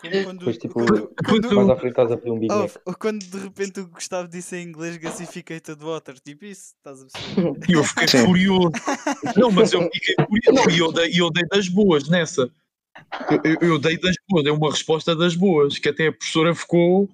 É, 0.02 0.10
Como 0.10 0.24
quando, 0.24 0.40
Depois, 0.40 0.58
tipo, 0.58 0.74
quando, 1.26 1.42
quando, 1.48 1.56
Mais 1.56 1.70
à 1.70 1.76
frente 1.78 1.92
estás 1.92 2.12
a 2.12 2.18
pedir 2.18 2.32
um 2.32 2.40
Big 2.40 2.52
Oh, 2.54 2.58
Mac. 2.86 2.98
quando 3.00 3.20
de 3.26 3.38
repente 3.38 3.80
o 3.80 3.88
Gustavo 3.88 4.28
disse 4.28 4.56
em 4.58 4.64
inglês 4.68 4.98
gasificated 4.98 5.82
water, 5.84 6.20
tipo 6.20 6.46
isso, 6.46 6.74
estás 6.78 7.02
a 7.02 7.06
perceber? 7.06 7.54
E 7.70 7.74
eu 7.74 7.84
fiquei 7.84 8.08
Sim. 8.08 8.26
furioso. 8.26 8.72
Não, 9.38 9.52
mas 9.52 9.72
eu 9.72 9.82
fiquei 9.94 10.16
furioso. 10.26 10.52
Não, 10.68 10.76
e 10.76 10.80
eu 10.80 10.92
dei, 10.92 11.12
eu 11.22 11.30
dei 11.32 11.44
das 11.48 11.68
boas 11.70 12.10
nessa. 12.10 12.52
Eu, 13.30 13.52
eu- 13.62 13.70
eu 13.70 13.80
dei 13.80 13.98
das 13.98 14.16
boas, 14.30 14.44
dei 14.44 14.52
uma 14.54 14.70
resposta 14.72 15.16
das 15.16 15.36
boas, 15.36 15.78
que 15.80 15.90
até 15.90 16.08
a 16.08 16.12
professora 16.12 16.54
ficou. 16.54 17.10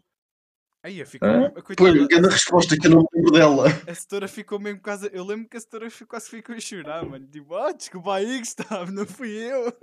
Aí 0.81 1.05
ficou? 1.05 1.29
Foi 1.53 1.61
coitada, 1.75 1.89
a 2.03 2.07
grande 2.07 2.27
resposta 2.29 2.77
que 2.77 2.87
eu 2.87 2.91
não 2.91 2.99
me 3.01 3.07
lembro 3.13 3.31
dela. 3.33 3.65
a 3.85 3.93
setora 3.93 4.27
ficou 4.29 4.57
mesmo 4.59 4.79
quase. 4.81 5.09
Eu 5.13 5.25
lembro 5.25 5.47
que 5.49 5.57
a 5.57 5.59
setora 5.59 5.89
ficou, 5.91 6.07
quase 6.07 6.29
ficou 6.29 6.55
a 6.55 6.59
chorar, 6.59 7.05
mano. 7.05 7.27
Tipo, 7.27 7.53
ah, 7.55 7.71
desculpa 7.73 8.15
aí, 8.15 8.39
Gustavo, 8.39 8.91
não 8.91 9.05
fui 9.05 9.29
eu. 9.29 9.73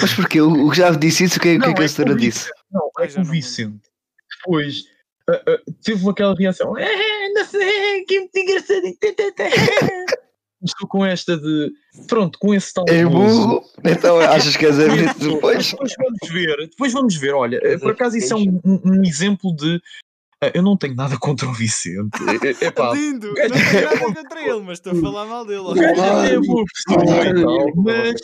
Mas 0.00 0.12
porquê? 0.14 0.40
O 0.40 0.50
Gustavo 0.66 0.98
disse 0.98 1.24
isso, 1.24 1.38
o 1.38 1.40
que 1.40 1.48
é, 1.50 1.56
o 1.56 1.58
que, 1.60 1.64
é 1.64 1.68
Não, 1.68 1.74
que 1.74 1.82
a 1.82 1.84
é 1.84 1.88
senhora 1.88 2.14
disse? 2.16 2.50
Não, 2.70 2.90
é 2.98 3.06
que 3.06 3.12
já 3.14 3.20
o 3.20 3.24
não. 3.24 3.30
Vicente 3.32 3.80
depois 4.38 4.84
ah, 5.28 5.42
ah, 5.46 5.58
teve 5.84 6.08
aquela 6.08 6.34
reação. 6.34 6.76
É, 6.78 7.28
não 7.32 7.44
sei, 7.44 8.04
que 8.04 8.18
muito 8.20 8.36
engraçadinho. 8.38 8.96
tê, 9.00 9.12
tê, 9.12 9.32
tê." 9.32 9.44
Estou 10.62 10.86
com 10.88 11.06
esta 11.06 11.38
de. 11.38 11.72
Pronto, 12.06 12.38
com 12.38 12.54
esse 12.54 12.74
tal. 12.74 12.84
Gozo. 12.84 13.08
burro? 13.08 13.64
Então 13.82 14.20
achas 14.20 14.54
que 14.56 14.66
és 14.66 14.78
a 14.78 14.88
depois? 14.88 15.70
Depois 15.70 15.94
vamos 15.96 16.28
ver, 16.30 16.56
depois 16.68 16.92
vamos 16.92 17.16
ver. 17.16 17.34
Olha, 17.34 17.58
por 17.78 17.90
é 17.90 17.92
acaso 17.92 18.18
isso 18.18 18.34
é 18.34 18.36
um, 18.36 18.60
um- 18.64 18.80
um 18.84 19.02
exemplo 19.04 19.56
de. 19.56 19.80
Eh, 20.42 20.52
Eu 20.54 20.62
não 20.62 20.76
tenho 20.76 20.94
nada 20.94 21.18
contra 21.18 21.48
o 21.48 21.52
Vicente. 21.52 22.10
É, 22.62 22.66
é 22.66 22.70
pá, 22.70 22.92
Lindo, 22.92 23.28
não 23.28 23.34
tenho 23.34 23.84
nada 23.84 24.14
contra 24.14 24.40
ele, 24.42 24.60
mas 24.60 24.78
estou 24.78 24.92
a 24.92 24.96
falar 24.96 25.26
mal 25.26 25.44
dele. 25.44 25.62
é 25.78 26.40
boa 26.40 26.64
pessoa 26.64 27.04
e 27.04 27.42
tal, 27.42 27.74
mas 27.76 28.20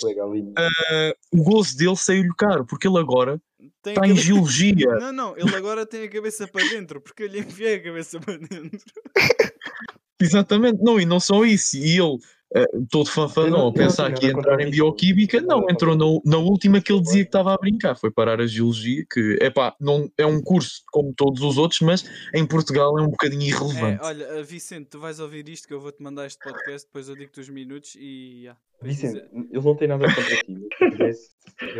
eh, 0.59 1.17
o 1.33 1.43
gozo 1.43 1.77
dele 1.77 1.97
saiu-lhe 1.97 2.35
caro, 2.37 2.65
porque 2.65 2.89
ele 2.89 2.99
agora 2.99 3.41
Tem 3.83 3.95
está 3.95 4.07
em 4.07 4.17
geologia. 4.17 4.87
Não, 4.99 5.13
não, 5.13 5.37
ele 5.37 5.55
agora 5.55 5.85
tem 5.85 6.05
a 6.05 6.11
cabeça 6.11 6.47
para 6.49 6.67
dentro, 6.69 7.01
porque 7.01 7.25
eu 7.25 7.29
lhe 7.29 7.41
enfiei 7.41 7.77
a 7.77 7.83
cabeça 7.83 8.19
para 8.21 8.39
dentro. 8.39 8.81
Exatamente, 10.21 10.83
não, 10.83 10.99
e 10.99 11.05
não 11.05 11.21
só 11.21 11.45
isso. 11.45 11.77
E 11.77 11.99
ele, 11.99 12.19
todo 12.91 13.09
não- 13.51 13.69
a 13.69 13.73
pensar 13.73 14.13
que 14.13 14.27
ia 14.27 14.33
entrar 14.33 14.61
em 14.61 14.71
bioquímica, 14.71 15.41
não, 15.41 15.69
entrou 15.69 15.97
na, 15.97 16.05
na 16.25 16.39
última 16.39 16.81
que 16.81 16.93
ele 16.93 17.01
dizia 17.03 17.23
que 17.25 17.29
estava 17.29 17.53
a 17.55 17.59
brincar, 17.59 17.97
foi 17.97 18.11
parar 18.11 18.41
a 18.41 18.47
geologia, 18.47 19.05
que 19.11 19.39
epá, 19.41 19.75
não, 19.81 20.11
é 20.17 20.25
um 20.25 20.41
curso 20.41 20.83
como 20.93 21.13
todos 21.15 21.43
os 21.43 21.59
outros, 21.59 21.81
mas 21.81 22.05
em 22.35 22.47
Portugal 22.47 22.99
é 22.99 23.03
um 23.03 23.09
bocadinho 23.11 23.43
É, 23.43 23.47
irrelevante. 23.47 24.03
olha, 24.03 24.25
eh, 24.25 24.43
Vicente, 24.43 24.89
tu 24.91 25.01
vais 25.01 25.19
ouvir 25.21 25.49
isto 25.49 25.67
que 25.67 25.75
eu 25.75 25.81
vou-te 25.81 26.03
mandar 26.03 26.27
este 26.27 26.41
podcast, 26.43 26.87
depois 26.87 27.09
eu 27.09 27.17
digo-te 27.17 27.41
os 27.41 27.49
minutos 27.49 27.95
e. 27.97 28.43
Yeah, 28.43 28.61
Vicente, 28.83 29.17
ele 29.51 29.65
não 29.65 29.75
tem 29.75 29.89
nada 29.89 30.05
contra 30.07 30.23
ti. 30.37 30.69
Se 30.79 30.91
tivesse, 30.91 31.29
ele, 31.63 31.77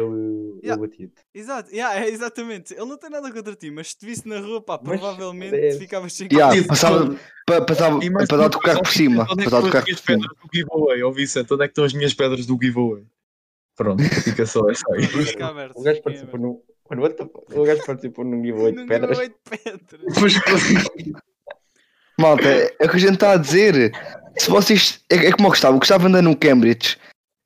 Yeah. 0.63 0.73
ele 0.73 0.77
batia-te. 0.81 1.13
Exato, 1.35 1.71
yeah, 1.71 2.01
é, 2.05 2.09
exatamente. 2.09 2.73
Ele 2.75 2.87
não 2.87 2.97
tem 2.97 3.11
nada 3.11 3.31
contra 3.33 3.55
ti, 3.55 3.71
mas 3.71 3.89
se 3.91 3.99
te 3.99 4.07
visse 4.07 4.27
na 4.27 4.41
rua, 4.41 4.61
pá, 4.63 4.81
Mas 4.83 4.99
provavelmente 5.01 5.55
é- 5.55 5.73
ficavas 5.79 6.13
sem 6.15 6.27
Yeah, 6.33 6.55
Tipo, 6.55 6.69
passava, 6.69 7.15
pa- 7.47 7.61
passava, 7.61 8.03
E 8.03 8.09
mais 8.11 8.27
para 8.27 8.39
dar 8.39 8.43
uma 8.45 8.49
o 8.49 8.51
tocar 8.51 8.75
coisa, 8.77 8.83
por 8.83 8.93
cima. 8.93 9.27
Onde 9.31 9.43
é 9.43 9.45
Para 9.45 9.51
dar 9.51 9.61
que 9.63 9.67
o 9.69 9.71
tocar 9.71 9.85
estão 9.85 9.85
as 9.85 9.85
minhas 9.87 10.01
por 10.01 10.07
cima. 10.07 10.19
pedras 10.19 10.39
do 10.41 10.49
giveaway? 10.55 11.03
Ó 11.03 11.11
Vicente, 11.13 11.55
onde 11.55 11.63
é 11.65 11.67
que 11.67 11.73
estão 11.73 11.85
as 11.85 11.93
minhas 11.93 12.15
pedras 12.15 12.47
do 12.47 12.59
giveaway? 12.61 13.05
Pronto, 13.77 14.03
fica 14.25 14.47
só 14.47 14.71
essa 14.71 14.85
aí. 14.93 15.43
Aberto. 15.43 15.79
O 15.79 15.83
gajo 15.83 16.03
participou 16.03 16.41
num. 16.41 16.63
Mano, 16.89 17.03
what 17.03 17.17
the 17.17 17.25
fuck? 17.25 17.59
O 17.59 17.65
gajo 17.65 17.85
participou 17.85 18.25
num 18.25 18.43
giveaway 18.43 18.73
de 18.73 18.79
Num 18.79 18.87
pedras. 18.87 19.19
giveaway 19.19 19.29
de 19.29 19.59
pedras. 19.59 20.35
Malta, 22.19 22.49
é 22.49 22.85
o 22.85 22.89
que 22.89 22.97
a 22.97 23.01
gente 23.01 23.15
está 23.15 23.33
a 23.33 23.37
dizer. 23.37 23.93
Se 24.39 24.51
vocês. 24.51 25.01
É, 25.11 25.17
é 25.27 25.33
como 25.33 25.49
o 25.49 25.51
Gustavo, 25.51 25.77
o 25.77 25.81
Gustavo 25.81 26.07
anda 26.07 26.21
no 26.23 26.37
Cambridge. 26.37 26.97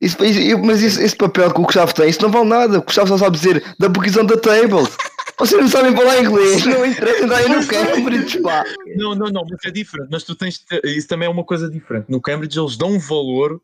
Isso, 0.01 0.23
isso- 0.25 0.59
mas 0.61 0.81
isso- 0.81 1.01
esse 1.01 1.15
papel 1.15 1.53
que 1.53 1.61
o 1.61 1.65
Gustavo 1.65 1.93
tem, 1.95 2.09
isso 2.09 2.23
não 2.23 2.31
vale 2.31 2.49
nada. 2.49 2.79
O 2.79 2.83
Gustavo 2.83 3.09
só 3.09 3.19
sabe 3.19 3.37
dizer 3.37 3.63
da 3.79 3.87
on 3.89 4.27
the 4.27 4.37
table. 4.37 4.89
Vocês 5.39 5.61
não 5.61 5.69
sabem 5.69 5.95
falar 5.97 6.21
inglês, 6.21 6.65
não 6.67 6.85
interessa 6.85 7.25
andarem 7.25 7.49
no 7.49 7.67
Cambridge, 7.67 8.41
pá. 8.41 8.65
Não, 8.97 9.15
não, 9.15 9.29
não, 9.29 9.43
mas 9.49 9.59
é 9.65 9.71
diferente. 9.71 10.09
Mas 10.11 10.23
tu 10.23 10.35
tens 10.35 10.63
isso 10.85 11.09
também 11.09 11.27
é 11.27 11.31
uma 11.31 11.45
coisa 11.45 11.69
diferente. 11.71 12.07
No 12.09 12.21
Cambridge 12.21 12.59
eles 12.59 12.77
dão 12.77 12.99
valor 12.99 13.61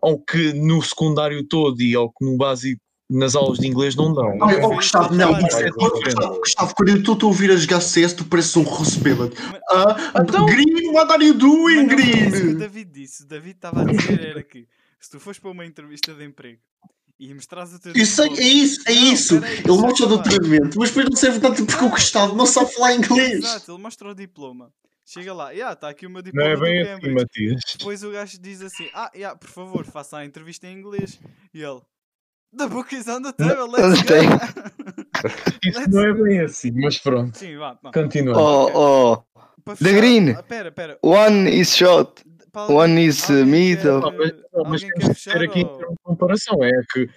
ao 0.00 0.18
que 0.18 0.52
no 0.52 0.80
secundário 0.82 1.42
todo 1.44 1.80
e 1.82 1.94
ao 1.94 2.08
que 2.10 2.24
no 2.24 2.36
básico 2.36 2.80
nas 3.10 3.34
aulas 3.34 3.58
de 3.58 3.66
inglês 3.66 3.94
não 3.96 4.12
dão. 4.12 4.36
Ai, 4.44 4.60
oh, 4.62 4.74
Gustavo, 4.74 5.14
não, 5.14 5.34
é 5.36 5.40
vai, 5.40 6.38
Gustavo, 6.38 6.74
quando 6.74 6.88
eu 6.90 6.96
estou 6.98 7.18
a 7.22 7.24
ouvir 7.26 7.50
a 7.50 7.56
jogar 7.56 7.80
CS, 7.80 8.12
tu 8.12 8.24
pareces 8.24 8.56
um 8.56 8.62
russo 8.62 9.00
bêbado. 9.00 9.34
Mas- 9.50 9.60
Ah, 9.70 10.12
Então- 10.22 10.46
Green, 10.46 10.88
what 10.92 11.10
are 11.12 11.24
you 11.24 11.34
doing, 11.34 11.86
não 11.86 11.98
isso 11.98 12.32
que 12.32 12.38
o 12.38 12.42
Green? 12.42 12.54
David 12.56 12.90
disse. 12.92 13.22
O 13.22 13.26
David 13.26 13.56
estava 13.56 13.82
a 13.82 13.84
dizer 13.84 14.20
era 14.20 14.42
que 14.42 14.66
se 15.00 15.10
tu 15.10 15.18
fores 15.20 15.38
para 15.38 15.50
uma 15.50 15.64
entrevista 15.64 16.12
de 16.14 16.24
emprego 16.24 16.60
e 17.18 17.32
mostrares 17.34 17.72
o 17.72 17.78
teu 17.80 17.92
Isso 17.96 18.22
é, 18.22 18.26
é 18.26 18.42
isso, 18.42 18.80
é 18.86 18.94
Não, 18.94 19.12
isso. 19.12 19.40
peraí, 19.40 19.58
Ele 19.58 19.78
mostra 19.78 20.06
o 20.06 20.08
doutoramento, 20.08 20.78
mas 20.78 20.88
depois 20.90 21.06
não 21.08 21.16
serve 21.16 21.40
tanto 21.40 21.64
porque 21.64 21.80
o 21.80 21.88
Não. 21.88 21.90
Gustavo 21.90 22.36
não 22.36 22.46
sabe 22.46 22.74
falar 22.74 22.94
inglês. 22.94 23.32
Exato, 23.44 23.72
ele 23.72 23.82
mostra 23.82 24.08
o 24.10 24.14
diploma. 24.14 24.70
Chega 25.06 25.32
lá, 25.32 25.50
yeah, 25.52 25.72
está 25.72 25.88
aqui 25.88 26.06
o 26.06 26.10
meu 26.10 26.18
Não 26.18 26.24
diploma 26.24 26.50
é 26.50 26.54
do 26.54 26.60
bem 26.60 26.82
assim. 26.82 27.10
Matias. 27.14 27.60
Depois 27.78 28.02
o 28.04 28.10
gajo 28.10 28.38
diz 28.38 28.60
assim: 28.60 28.90
Ah, 28.92 29.10
yeah, 29.14 29.34
por 29.38 29.48
favor, 29.48 29.86
faça 29.86 30.18
a 30.18 30.24
entrevista 30.26 30.66
em 30.66 30.76
inglês. 30.78 31.18
E 31.54 31.62
ele: 31.62 31.80
The 32.56 32.66
book 32.68 32.92
is 32.94 33.06
on 33.08 33.22
the 33.22 33.32
table, 33.32 33.68
let's 33.70 34.02
go. 34.02 34.14
Isso 35.62 35.78
Let's 35.80 35.88
não 35.92 36.02
é 36.02 36.12
bem 36.14 36.40
assim, 36.40 36.70
mas 36.72 36.98
pronto. 36.98 37.36
Sim, 37.36 37.56
vá. 37.58 37.76
vá. 37.82 37.92
Continuando. 37.92 38.40
Oh, 38.40 38.70
oh. 38.74 39.40
Para 39.64 39.76
The 39.76 39.92
Green. 39.92 40.30
Ah, 40.30 40.42
Pera, 40.42 40.72
pera. 40.72 40.98
One 41.02 41.50
is 41.50 41.76
shot. 41.76 42.22
Para 42.50 42.72
One 42.72 43.04
is, 43.04 43.28
uh, 43.28 43.44
middle. 43.44 44.00
quer- 44.00 44.10
Não, 44.10 44.16
mas, 44.18 44.32
não, 44.52 44.64
mas 44.64 44.80
temos 44.80 45.04
quer 45.24 45.32
de 45.34 45.38
ter 45.38 45.42
aqui 45.50 45.64
ou- 45.64 45.76
uma 45.88 45.96
comparação. 46.04 46.64
É 46.64 46.70
que 46.92 47.10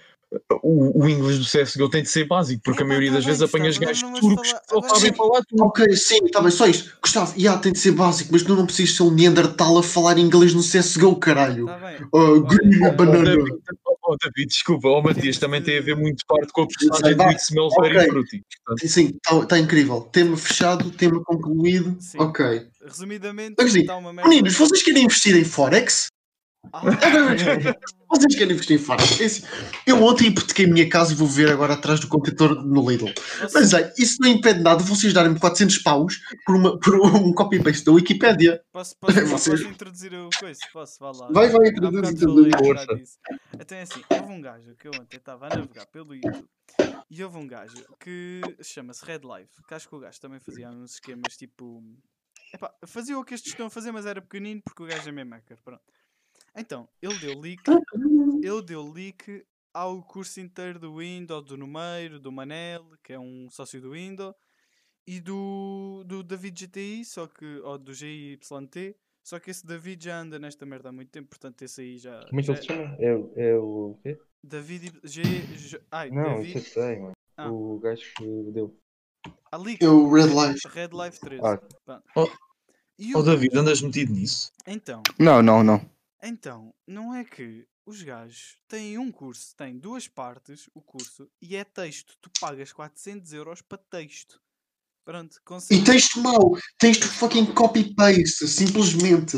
o, 0.62 1.02
o 1.04 1.08
inglês 1.08 1.38
do 1.38 1.44
CSGO 1.44 1.88
tem 1.88 2.02
de 2.02 2.08
ser 2.08 2.26
básico, 2.26 2.62
porque 2.64 2.82
a 2.82 2.84
Epá, 2.84 2.88
maioria 2.88 3.10
tá 3.10 3.16
das 3.16 3.24
bem, 3.24 3.32
vezes 3.34 3.42
apanhas 3.42 3.78
gajos 3.78 4.02
não 4.02 4.12
turcos 4.14 4.50
vamos 4.50 4.52
que 4.52 4.58
só 4.68 4.80
falar- 4.82 4.94
sabem 4.94 5.14
falar 5.14 5.42
tudo. 5.48 5.64
Ok, 5.64 5.96
sim, 5.96 6.24
está 6.24 6.40
bem, 6.40 6.50
só 6.50 6.66
isto. 6.66 6.96
Gustavo, 7.02 7.34
yeah, 7.38 7.60
tem 7.60 7.72
de 7.72 7.78
ser 7.78 7.92
básico, 7.92 8.30
mas 8.32 8.42
tu 8.42 8.54
não 8.56 8.64
precisas 8.66 8.96
ser 8.96 9.02
um 9.02 9.10
Neandertal 9.10 9.78
a 9.78 9.82
falar 9.82 10.18
inglês 10.18 10.54
no 10.54 10.62
CSGO, 10.62 11.16
caralho. 11.16 11.66
Tá 11.66 11.78
bem. 11.78 12.06
Oh, 12.12 12.40
green 12.40 12.78
banana. 12.96 13.24
David, 13.34 13.52
oh, 13.86 13.96
oh, 14.02 14.16
David, 14.22 14.48
desculpa, 14.48 14.88
oh, 14.88 15.02
Matias, 15.02 15.38
também 15.38 15.62
tem 15.62 15.78
a 15.78 15.82
ver 15.82 15.96
muito 15.96 16.24
parte 16.26 16.52
com 16.52 16.62
a 16.62 16.66
personagem 16.66 17.16
do 17.16 17.22
It 17.24 17.42
Smells 17.42 17.74
Very 17.80 17.96
ok. 17.98 18.08
Fruity. 18.08 18.42
Portanto, 18.64 18.88
Sim, 18.88 19.12
está 19.42 19.58
incrível. 19.58 20.00
Tema 20.12 20.36
fechado, 20.36 20.90
tema 20.90 21.22
concluído. 21.24 21.96
Sim. 22.00 22.18
Ok. 22.18 22.66
Resumidamente, 22.84 23.62
está 23.62 23.96
uma 23.96 24.12
merda. 24.12 24.28
Meninos, 24.28 24.54
vocês 24.54 24.82
querem 24.82 25.04
investir 25.04 25.36
em 25.36 25.44
Forex? 25.44 26.06
Ah, 26.72 26.82
Vocês 28.08 28.34
querem 28.36 28.52
investir 28.52 28.78
em? 28.78 29.22
É 29.22 29.24
assim, 29.26 29.42
Eu 29.86 30.02
ontem 30.02 30.28
hipotequei 30.28 30.66
a 30.66 30.68
minha 30.68 30.88
casa 30.88 31.12
e 31.12 31.16
vou 31.16 31.26
ver 31.26 31.50
agora 31.50 31.74
atrás 31.74 31.98
do 31.98 32.08
contentor 32.08 32.54
no 32.64 32.88
Lidl. 32.88 33.08
Mas 33.52 33.72
é, 33.72 33.92
isso 33.98 34.18
não 34.20 34.28
impede 34.28 34.60
nada 34.60 34.82
de 34.82 34.88
vocês 34.88 35.12
darem-me 35.12 35.40
400 35.40 35.78
paus 35.78 36.20
por, 36.44 36.54
uma, 36.54 36.78
por 36.78 36.94
um 36.94 37.32
copy-paste 37.32 37.84
da 37.84 37.92
Wikipédia. 37.92 38.62
Posso, 38.72 38.96
posso, 38.98 39.14
Vocês- 39.26 39.60
posso 39.60 39.72
introduzir 39.72 40.14
o 40.14 40.28
coisa? 40.38 40.60
Posso? 40.72 40.98
Vá 41.00 41.10
lá. 41.10 41.28
Vai, 41.32 41.48
vai, 41.48 41.66
Há 41.66 41.70
introduz, 41.70 42.10
Força. 42.58 42.86
Então 43.58 43.78
é 43.78 43.82
assim, 43.82 44.02
houve 44.10 44.32
um 44.32 44.40
gajo 44.40 44.76
que 44.76 44.88
eu 44.88 44.92
ontem 44.94 45.16
estava 45.16 45.46
a 45.46 45.56
navegar 45.56 45.86
pelo 45.86 46.14
YouTube 46.14 46.48
e 47.10 47.24
houve 47.24 47.38
um 47.38 47.46
gajo 47.46 47.84
que 47.98 48.40
chama-se 48.62 49.04
Red 49.04 49.20
Life, 49.24 49.62
que 49.66 49.74
acho 49.74 49.88
que 49.88 49.94
o 49.94 49.98
gajo 49.98 50.20
também 50.20 50.38
fazia 50.38 50.70
uns 50.70 50.94
esquemas 50.94 51.36
tipo. 51.36 51.82
Epá, 52.54 52.70
fazia 52.86 53.18
o 53.18 53.24
que 53.24 53.32
estes 53.34 53.52
estão 53.52 53.66
a 53.66 53.70
fazer, 53.70 53.90
mas 53.92 54.04
era 54.04 54.20
pequenino 54.20 54.60
porque 54.62 54.82
o 54.82 54.86
gajo 54.86 55.08
é 55.08 55.12
mesmo 55.12 55.34
hacker. 55.34 55.56
Pronto. 55.64 55.82
Então, 56.56 56.88
ele 57.00 57.18
deu 57.18 57.38
leak, 57.38 57.62
ele 58.42 58.62
deu 58.62 58.82
leak 58.92 59.44
ao 59.74 60.02
curso 60.02 60.38
inteiro 60.40 60.78
do 60.78 60.96
Windows, 60.98 61.44
do 61.46 61.56
Numeiro, 61.56 62.20
do 62.20 62.30
Manel, 62.30 62.84
que 63.02 63.12
é 63.14 63.18
um 63.18 63.48
sócio 63.50 63.80
do 63.80 63.92
Windows, 63.92 64.34
e 65.06 65.18
do, 65.20 66.04
do 66.06 66.22
David 66.22 66.66
GTI, 66.66 67.04
só 67.04 67.26
que, 67.26 67.44
ou 67.60 67.78
do 67.78 67.94
GIYT, 67.94 68.94
só 69.24 69.38
que 69.40 69.50
esse 69.50 69.66
David 69.66 70.04
já 70.04 70.18
anda 70.20 70.38
nesta 70.38 70.66
merda 70.66 70.90
há 70.90 70.92
muito 70.92 71.10
tempo, 71.10 71.28
portanto 71.30 71.62
esse 71.62 71.80
aí 71.80 71.98
já. 71.98 72.24
Como 72.28 72.40
é 72.40 72.42
que 72.44 72.50
ele 72.50 72.58
se 72.60 72.66
chama? 72.66 72.96
É, 72.98 73.14
o- 73.14 73.32
é 73.36 73.56
o 73.56 73.98
quê? 74.02 74.18
David 74.44 74.92
G. 75.04 75.22
G 75.56 75.80
ai, 75.90 76.10
Não, 76.10 76.22
David. 76.36 76.58
isso 76.58 76.58
eu 76.78 76.82
sei, 76.84 76.98
mano. 76.98 77.12
Ah. 77.36 77.50
O 77.50 77.78
gajo 77.78 78.02
que 78.16 78.24
deu. 78.52 78.76
A 79.50 79.56
leak. 79.56 79.82
É 79.82 79.88
o 79.88 80.10
Red 80.12 80.26
Life. 80.26 80.68
Red 80.68 80.88
Life 80.92 81.20
13. 81.20 81.42
Ah. 81.86 82.02
Oh, 82.16 82.28
E 82.98 83.14
Oh 83.14 83.20
o 83.20 83.22
David, 83.22 83.48
gajo- 83.50 83.60
andas 83.62 83.80
metido 83.80 84.12
nisso? 84.12 84.50
Então, 84.66 85.02
Não, 85.18 85.40
não, 85.42 85.62
não. 85.64 85.80
Então, 86.22 86.72
não 86.86 87.14
é 87.14 87.24
que 87.24 87.66
os 87.86 88.02
gajos 88.02 88.56
têm 88.68 88.96
um 88.98 89.10
curso, 89.10 89.54
tem 89.56 89.76
duas 89.78 90.06
partes, 90.06 90.68
o 90.74 90.80
curso, 90.80 91.28
e 91.40 91.56
é 91.56 91.64
texto. 91.64 92.14
Tu 92.20 92.30
pagas 92.40 92.72
400 92.72 93.32
euros 93.32 93.60
para 93.60 93.78
texto. 93.78 94.40
Pronto, 95.04 95.36
E 95.36 95.40
consegues. 95.44 95.84
texto 95.84 96.20
mau, 96.20 96.56
texto 96.78 97.04
fucking 97.08 97.46
copy-paste, 97.54 98.46
simplesmente. 98.46 99.36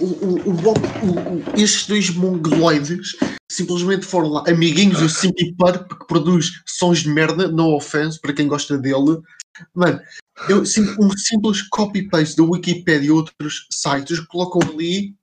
O, 0.00 0.06
o, 0.06 0.34
o, 0.48 0.52
o- 0.52 1.36
o- 1.36 1.60
estes 1.60 1.86
dois 1.86 2.08
mongoloides 2.08 3.14
simplesmente 3.50 4.06
foram 4.06 4.28
lá, 4.30 4.44
amiguinhos 4.48 4.98
do 5.00 5.08
Simpy 5.10 5.54
Purp, 5.54 5.86
que 5.98 6.06
produz 6.06 6.62
sons 6.66 7.00
de 7.00 7.10
merda, 7.10 7.48
no 7.48 7.76
offense, 7.76 8.18
para 8.18 8.32
quem 8.32 8.48
gosta 8.48 8.78
dele. 8.78 9.20
Mano, 9.74 10.00
eu, 10.48 10.62
um 10.62 11.10
simples 11.14 11.60
copy-paste 11.68 12.36
da 12.36 12.44
Wikipedia 12.44 13.08
e 13.08 13.10
outros 13.10 13.66
sites, 13.70 14.18
colocam 14.20 14.62
ali, 14.72 15.14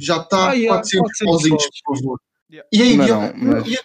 já 0.00 0.18
está 0.18 0.50
Ah, 0.50 0.52
yeah, 0.52 0.76
400 0.76 1.18
400 1.18 1.26
pauzinhos, 1.26 1.64
por 1.84 1.96
favor. 1.96 2.20
Yeah. 2.50 2.68
E 2.72 2.82
aí, 2.82 2.96
Não, 2.96 3.06
e- 3.06 3.08
não, 3.08 3.32
mas- 3.54 3.66
e 3.66 3.76
a 3.76 3.80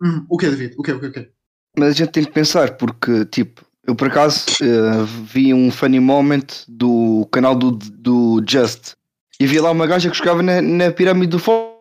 Hum, 0.00 0.24
o 0.28 0.36
que, 0.38 0.48
David? 0.48 0.74
O 0.78 0.82
que, 0.82 0.92
o 0.92 1.00
que, 1.00 1.06
o 1.06 1.12
que? 1.12 1.28
Mas 1.76 1.88
a 1.88 1.92
gente 1.92 2.12
tem 2.12 2.24
que 2.24 2.30
pensar, 2.30 2.76
porque, 2.76 3.24
tipo, 3.26 3.64
eu 3.84 3.96
por 3.96 4.06
acaso 4.08 4.44
eh, 4.62 5.04
vi 5.24 5.52
um 5.52 5.70
funny 5.72 5.98
moment 5.98 6.46
do 6.68 7.26
canal 7.32 7.56
do, 7.56 7.72
do 7.72 8.40
Just 8.48 8.94
e 9.40 9.46
vi 9.46 9.58
lá 9.60 9.70
uma 9.72 9.86
gaja 9.86 10.08
que 10.10 10.16
jogava 10.16 10.42
na, 10.42 10.60
na 10.62 10.92
pirâmide 10.92 11.30
do 11.30 11.38
Forex 11.38 11.72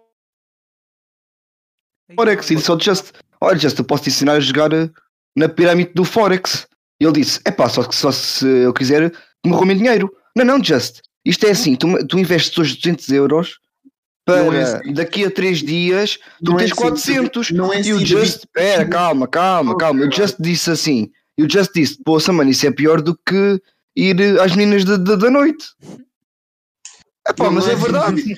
e 2.51 2.55
disse 2.55 2.71
ao 2.71 2.79
Just: 2.79 3.11
Olha, 3.41 3.57
Just, 3.59 3.77
eu 3.77 3.85
posso 3.85 4.03
te 4.03 4.09
ensinar 4.09 4.33
a 4.33 4.39
jogar 4.39 4.71
eh, 4.73 4.89
na 5.35 5.47
pirâmide 5.49 5.91
do 5.93 6.03
Forex. 6.03 6.67
E 6.99 7.05
ele 7.05 7.13
disse: 7.21 7.39
É 7.45 7.51
pá, 7.51 7.69
só, 7.69 7.83
que- 7.83 7.95
só 7.95 8.11
se 8.11 8.45
eu 8.47 8.73
quiser 8.73 9.11
me 9.45 9.51
roubar 9.51 9.75
dinheiro. 9.75 10.11
Não, 10.35 10.43
não, 10.45 10.63
Just, 10.63 11.01
isto 11.29 11.45
é 11.45 11.51
assim: 11.51 11.75
tu, 11.75 12.05
tu 12.07 12.17
investes 12.19 12.57
hoje 12.57 12.75
200 12.75 13.09
euros 13.09 13.59
Não 14.27 14.35
é 14.35 14.45
para 14.45 14.79
assim. 14.79 14.93
daqui 14.93 15.25
a 15.25 15.31
3 15.31 15.59
dias 15.59 16.17
tu 16.43 16.51
Não 16.51 16.55
é 16.55 16.63
tens 16.63 16.71
assim, 16.71 16.81
400. 16.81 17.51
Não 17.51 17.73
é 17.73 17.81
E 17.81 17.93
o 17.93 17.95
assim, 17.97 18.05
Just, 18.05 18.37
espera, 18.39 18.85
calma, 18.87 19.27
calma, 19.27 19.75
calma. 19.77 19.99
O 20.05 20.09
caralho. 20.09 20.15
Just 20.15 20.35
disse 20.39 20.69
assim. 20.71 21.11
E 21.37 21.43
o 21.43 21.49
Just 21.49 21.71
disse, 21.73 22.01
poça, 22.03 22.33
mano, 22.33 22.49
isso 22.49 22.65
é 22.65 22.71
pior 22.71 23.01
do 23.01 23.15
que 23.15 23.61
ir 23.95 24.19
eh, 24.19 24.41
às 24.43 24.55
meninas 24.55 24.83
da, 24.83 24.97
da, 24.97 25.15
da 25.15 25.29
noite. 25.29 25.65
Epá, 27.27 27.45
Não, 27.45 27.51
mas 27.51 27.65
não 27.65 27.71
é 27.71 27.73
assim, 27.75 27.83
verdade. 27.83 28.15
David. 28.15 28.37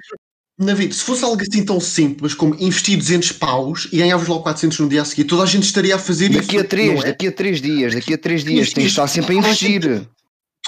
David, 0.62 0.94
se 0.94 1.04
fosse 1.04 1.24
algo 1.24 1.42
assim 1.42 1.64
tão 1.64 1.80
simples 1.80 2.34
como 2.34 2.54
investir 2.60 2.98
200 2.98 3.32
paus 3.34 3.88
e 3.94 3.98
ganhavas 4.00 4.28
logo 4.28 4.44
400 4.44 4.80
no 4.80 4.90
dia 4.90 5.02
a 5.02 5.06
seguir, 5.06 5.24
toda 5.24 5.44
a 5.44 5.46
gente 5.46 5.64
estaria 5.64 5.96
a 5.96 6.00
fazer 6.00 6.30
isso. 6.32 6.42
Daqui 6.42 6.58
a 6.58 6.64
três, 6.66 7.00
é? 7.02 7.08
daqui 7.08 7.28
a 7.28 7.32
três 7.32 7.62
dias, 7.62 7.94
daqui 7.96 8.14
a 8.14 8.18
três 8.18 8.44
dias, 8.44 8.68
Isso, 8.68 8.76
tens 8.76 8.82
de 8.84 8.88
isso. 8.90 9.00
estar 9.00 9.08
sempre 9.08 9.36
a 9.36 9.38
investir. 9.40 10.06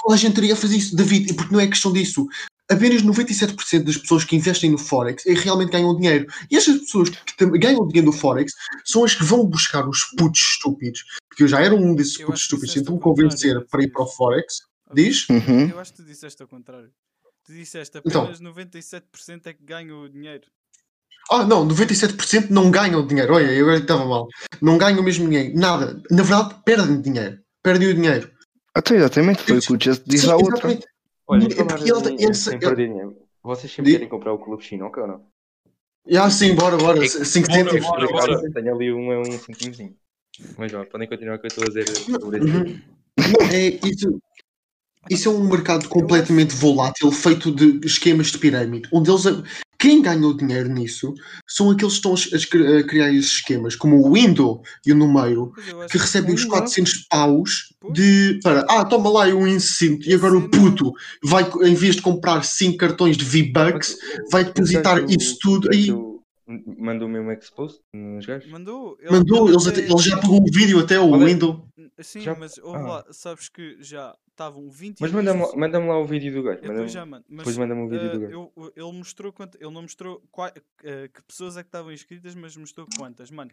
Toda 0.00 0.14
a 0.14 0.18
gente 0.18 0.30
estaria 0.30 0.54
a 0.54 0.56
fazer 0.56 0.76
isso, 0.76 0.96
David, 0.96 1.30
e 1.30 1.34
porque 1.34 1.52
não 1.52 1.60
é 1.60 1.66
questão 1.66 1.92
disso. 1.92 2.26
Apenas 2.70 3.02
97% 3.02 3.84
das 3.84 3.96
pessoas 3.98 4.24
que 4.24 4.34
investem 4.34 4.70
no 4.70 4.78
Forex 4.78 5.26
é 5.26 5.34
realmente 5.34 5.72
ganham 5.72 5.94
dinheiro. 5.94 6.26
E 6.50 6.56
estas 6.56 6.78
pessoas 6.78 7.10
que 7.10 7.58
ganham 7.58 7.86
dinheiro 7.86 8.10
do 8.10 8.16
Forex 8.16 8.52
são 8.84 9.04
as 9.04 9.14
que 9.14 9.24
vão 9.24 9.44
buscar 9.46 9.86
os 9.86 10.04
putos 10.16 10.40
estúpidos. 10.40 11.04
Porque 11.28 11.42
eu 11.42 11.48
já 11.48 11.60
era 11.60 11.74
um 11.74 11.94
desses 11.94 12.18
Eu 12.18 12.26
putos 12.26 12.42
estúpidos, 12.42 12.76
então 12.76 12.94
me 12.94 13.00
convencer 13.00 13.64
para 13.66 13.82
ir 13.82 13.88
para 13.88 14.02
o 14.02 14.06
Forex. 14.06 14.62
Diz? 14.94 15.28
Uhum. 15.28 15.68
Eu 15.68 15.80
acho 15.80 15.92
que 15.92 16.02
tu 16.02 16.04
disseste 16.04 16.40
ao 16.42 16.48
contrário. 16.48 16.90
Tu 17.44 17.52
disseste 17.52 17.98
Então. 18.04 18.22
apenas 18.22 18.40
97% 18.40 19.46
é 19.46 19.52
que 19.52 19.64
ganham 19.64 20.02
o 20.02 20.08
dinheiro. 20.08 20.44
Ah, 21.30 21.44
não, 21.44 21.66
97% 21.66 22.50
não 22.50 22.70
ganham 22.70 23.06
dinheiro. 23.06 23.34
Olha, 23.34 23.52
eu 23.52 23.64
agora 23.64 23.78
estava 23.78 24.04
mal. 24.04 24.28
Não 24.60 24.76
ganham 24.76 25.02
mesmo 25.02 25.28
dinheiro. 25.28 25.58
Nada. 25.58 26.02
Na 26.10 26.22
verdade, 26.22 26.56
perdem 26.64 27.00
dinheiro. 27.00 27.38
Perdem 27.62 27.88
o 27.88 27.94
dinheiro. 27.94 28.30
Até 28.74 28.96
exatamente, 28.96 29.42
foi 29.42 29.58
o 29.58 29.60
que 29.60 29.72
o 29.72 29.78
Just 29.80 30.02
disse 30.06 30.26
Sim, 30.26 30.32
à 30.32 30.36
outra. 30.36 30.78
Olha, 31.26 31.46
É 31.46 32.58
perder 32.58 32.88
dinheiro. 32.88 33.16
Vocês 33.42 33.72
sempre 33.72 33.92
querem 33.92 34.08
comprar 34.08 34.32
o 34.32 34.38
Clube 34.38 34.62
Chinoca 34.62 35.00
ou 35.00 35.06
não? 35.06 35.26
Ah, 36.16 36.30
sim, 36.30 36.54
bora, 36.54 36.76
bora. 36.76 36.98
É 36.98 37.02
que- 37.02 37.08
5 37.08 37.48
bora, 37.48 37.70
cêntimos. 37.70 38.52
Tenho 38.52 38.74
ali 38.74 38.92
um, 38.92 39.20
um 39.20 39.32
centimozinho. 39.32 39.94
Mas 40.56 40.72
ó, 40.72 40.84
podem 40.84 41.08
continuar 41.08 41.36
o 41.36 41.38
que 41.38 41.46
eu 41.46 41.48
estou 41.48 41.64
a 41.64 41.68
dizer 41.68 41.88
sobre 41.88 42.38
esse. 42.38 42.46
Uhum. 42.46 42.80
É, 43.52 43.86
isso, 43.86 44.20
isso 45.10 45.28
é 45.28 45.32
um 45.32 45.48
mercado 45.48 45.88
completamente 45.88 46.54
volátil, 46.54 47.12
feito 47.12 47.52
de 47.52 47.86
esquemas 47.86 48.28
de 48.28 48.38
pirâmide, 48.38 48.88
onde 48.92 49.10
eles. 49.10 49.24
Quem 49.82 50.00
ganhou 50.00 50.32
dinheiro 50.32 50.68
nisso 50.68 51.12
são 51.44 51.68
aqueles 51.72 51.98
que 51.98 52.08
estão 52.08 52.14
a, 52.14 52.40
a 52.40 52.46
cri- 52.48 52.76
a 52.78 52.86
criar 52.86 53.12
esses 53.12 53.32
esquemas, 53.32 53.74
como 53.74 53.96
o 53.96 54.12
Window 54.12 54.62
e 54.86 54.92
o 54.92 54.94
Numeiro, 54.94 55.52
que 55.90 55.98
recebem 55.98 56.32
os 56.34 56.42
Exato. 56.42 56.54
400 56.58 57.06
paus 57.10 57.74
de. 57.92 58.38
Para, 58.44 58.60
ah, 58.70 58.84
toma 58.84 59.10
lá 59.10 59.28
eu 59.28 59.44
incento, 59.44 60.08
e 60.08 60.14
agora 60.14 60.36
o 60.38 60.48
puto 60.48 60.92
vai, 61.24 61.50
em 61.64 61.74
vez 61.74 61.96
de 61.96 62.02
comprar 62.02 62.44
5 62.44 62.76
cartões 62.78 63.16
de 63.16 63.24
V-Bucks, 63.24 63.96
vai 64.30 64.44
depositar 64.44 65.04
isso 65.10 65.36
tudo 65.40 65.68
aí. 65.72 65.88
Mandou 66.78 67.08
mesmo 67.08 67.32
expose 67.32 67.78
nos 67.92 68.24
gajos? 68.24 68.48
Mandou. 68.50 68.96
Ele, 69.00 69.10
Mandou, 69.10 69.46
ele 69.46 69.54
eles, 69.56 69.66
até, 69.66 69.80
ele 69.80 69.98
já 69.98 70.16
pegou 70.18 70.40
o 70.42 70.52
vídeo 70.52 70.78
até, 70.78 71.00
o 71.00 71.14
é? 71.16 71.24
Window. 71.24 71.66
Sim, 72.00 72.20
Já- 72.20 72.34
mas 72.38 72.58
ouve 72.58 72.78
Ah. 72.78 72.82
lá, 72.86 73.04
sabes 73.10 73.48
que 73.48 73.78
já 73.80 74.14
estavam 74.42 74.70
20 74.70 75.00
Mas 75.00 75.12
manda-me 75.12 75.40
lá- 75.42 75.56
manda-me 75.56 75.86
lá 75.88 75.98
o 75.98 76.04
vídeo 76.04 76.32
do 76.32 76.42
gajo. 76.42 76.60
Depois 76.60 76.92
já 76.92 77.06
mando. 77.06 77.24
Mas, 77.28 77.38
depois 77.38 77.56
manda-me 77.56 77.82
o 77.82 77.88
vídeo 77.88 78.06
eh, 78.06 78.12
do 78.12 78.20
gajo. 78.20 78.52
eu- 78.56 78.72
ele 78.76 78.92
mostrou 78.98 79.34
ele 79.60 79.70
não 79.70 79.82
mostrou 79.82 80.22
qua- 80.30 80.52
eh, 80.84 81.08
que 81.08 81.22
pessoas 81.22 81.56
é 81.56 81.62
que 81.62 81.68
estavam 81.68 81.92
inscritas, 81.92 82.34
mas 82.34 82.56
mostrou 82.56 82.86
quantas. 82.98 83.30
Mano, 83.30 83.50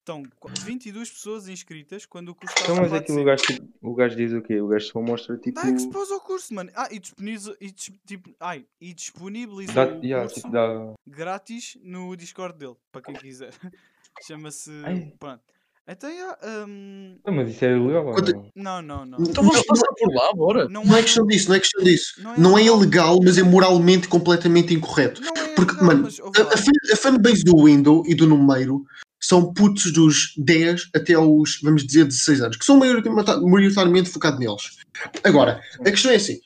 estão 0.00 0.22
qu- 0.38 0.50
22 0.64 1.10
pessoas 1.10 1.48
inscritas 1.48 2.04
quando 2.04 2.28
o 2.28 2.34
curso 2.34 2.54
Então, 2.62 2.76
mas 2.76 2.92
aquilo 2.92 3.20
o 3.22 3.24
gajo, 3.24 3.42
tipo, 3.44 3.68
o 3.80 3.94
gajo 3.94 4.16
diz 4.16 4.32
o 4.32 4.42
quê? 4.42 4.60
O 4.60 4.68
gajo 4.68 4.86
só 4.86 5.00
mostra 5.00 5.38
tipo. 5.38 5.58
Dá 5.62 5.70
expose 5.70 6.12
ao 6.12 6.20
curso, 6.20 6.52
mano. 6.52 6.70
Ah, 6.74 6.88
e 6.90 6.98
disponibiliza, 6.98 7.56
e, 7.60 7.70
tipo, 7.72 8.34
ai, 8.38 8.66
e 8.80 8.92
disponibiliza 8.92 9.72
Dá, 9.72 9.86
o 9.86 10.04
yeah, 10.04 10.24
curso 10.26 10.34
tipo, 10.42 10.52
dá. 10.52 10.94
grátis 11.06 11.78
no 11.82 12.14
Discord 12.16 12.58
dele, 12.58 12.76
para 12.92 13.00
quem 13.02 13.14
quiser. 13.14 13.52
Chama-se. 14.26 14.70
Pronto. 15.18 15.42
Então, 15.86 16.08
yeah, 16.08 16.34
hum, 16.66 17.18
Não, 17.26 17.34
mas 17.34 17.50
isso 17.50 17.62
é 17.64 17.76
ilegal. 17.76 18.06
ou 18.06 18.14
Quanto- 18.14 18.32
não? 18.34 18.50
não, 18.56 18.82
não, 18.82 19.04
não. 19.06 19.18
Então 19.20 19.44
vamos 19.44 19.66
passar 19.66 19.86
por 19.98 20.14
lá, 20.14 20.32
bora. 20.32 20.66
Não, 20.68 20.82
Não 20.82 20.96
é 20.96 21.00
é, 21.00 21.02
questão 21.02 21.26
disso, 21.26 21.48
não 21.50 21.56
é 21.56 21.60
questão 21.60 21.84
disso. 21.84 22.14
não 22.22 22.32
é 22.34 22.38
Não 22.40 22.58
é 22.58 22.62
ilegal. 22.64 23.18
mas 23.22 23.36
é 23.36 23.42
moralmente 23.42 24.08
completamente 24.08 24.72
incorreto. 24.72 25.20
Não 25.20 25.28
é 25.36 25.48
Porque, 25.54 25.72
ilegal, 25.74 25.84
mano, 25.86 26.02
mas, 26.04 26.18
A, 26.20 26.56
fan- 26.56 26.72
a 26.92 26.96
fanbase 26.96 27.44
do 27.44 27.64
Window 27.64 28.02
e 28.06 28.14
do 28.14 28.26
Numeiro 28.26 28.82
são 29.22 29.52
putos 29.52 29.92
dos 29.92 30.32
10 30.38 30.88
até 30.94 31.12
aos, 31.14 31.60
vamos 31.62 31.84
dizer, 31.86 32.04
16 32.06 32.40
anos, 32.40 32.56
que 32.56 32.64
são 32.64 32.78
maioritariamente, 32.78 34.08
focados 34.08 34.38
neles. 34.40 34.78
Agora, 35.22 35.60
a 35.80 35.84
questão 35.90 36.10
é 36.12 36.14
assim: 36.16 36.40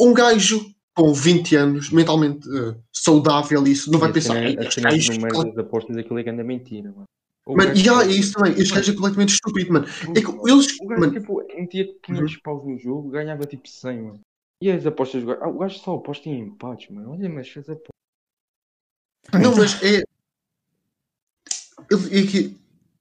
um 0.00 0.14
gajo 0.14 0.64
com 0.94 1.12
20 1.12 1.56
anos, 1.56 1.90
mentalmente 1.90 2.46
eh, 2.48 2.74
saudável, 2.92 3.66
isso 3.66 3.90
não 3.92 3.98
vai 3.98 4.10
pensar. 4.12 4.34
cena- 4.34 4.48
"Ei, 4.48 4.56
A 4.58 4.62
este 4.62 4.74
cena 4.76 4.90
gajo- 4.90 5.12
no 5.12 5.20
meio 5.20 5.44
das 5.44 5.58
apostas 5.58 5.96
aquilo 5.96 6.18
é 6.18 6.22
que 6.24 6.30
anda 6.30 6.42
mentira, 6.44 6.90
mano. 6.90 7.04
Mano, 7.48 7.74
e 7.76 7.88
há 7.88 8.04
isso 8.06 8.34
também, 8.34 8.52
este 8.52 8.72
gajo 8.74 8.92
é 8.92 8.94
completamente 8.94 9.34
estúpido, 9.34 9.72
mano. 9.72 9.86
É 9.86 10.20
que 10.20 10.50
eles. 10.50 10.80
O 10.80 10.86
gajo, 10.86 11.00
Mano, 11.00 11.12
tipo, 11.12 11.44
metia 11.56 11.94
500 12.02 12.36
paus 12.36 12.64
no 12.64 12.78
jogo, 12.78 13.10
ganhava 13.10 13.44
tipo 13.46 13.68
100, 13.68 14.00
mano. 14.02 14.20
E 14.62 14.70
as 14.70 14.86
apostas 14.86 15.22
do 15.22 15.26
gajo. 15.28 15.40
Ah, 15.42 15.48
o 15.48 15.58
gajo 15.58 15.78
só 15.80 15.94
aposta 15.96 16.28
em 16.28 16.38
empates, 16.38 16.88
mano. 16.90 17.10
Olha, 17.10 17.28
mas 17.28 17.48
fez 17.48 17.68
apostas. 17.68 17.90
Não, 19.34 19.56
mas 19.56 19.82
é. 19.82 20.02
ele- 21.90 22.18
é 22.18 22.26
que 22.30 22.56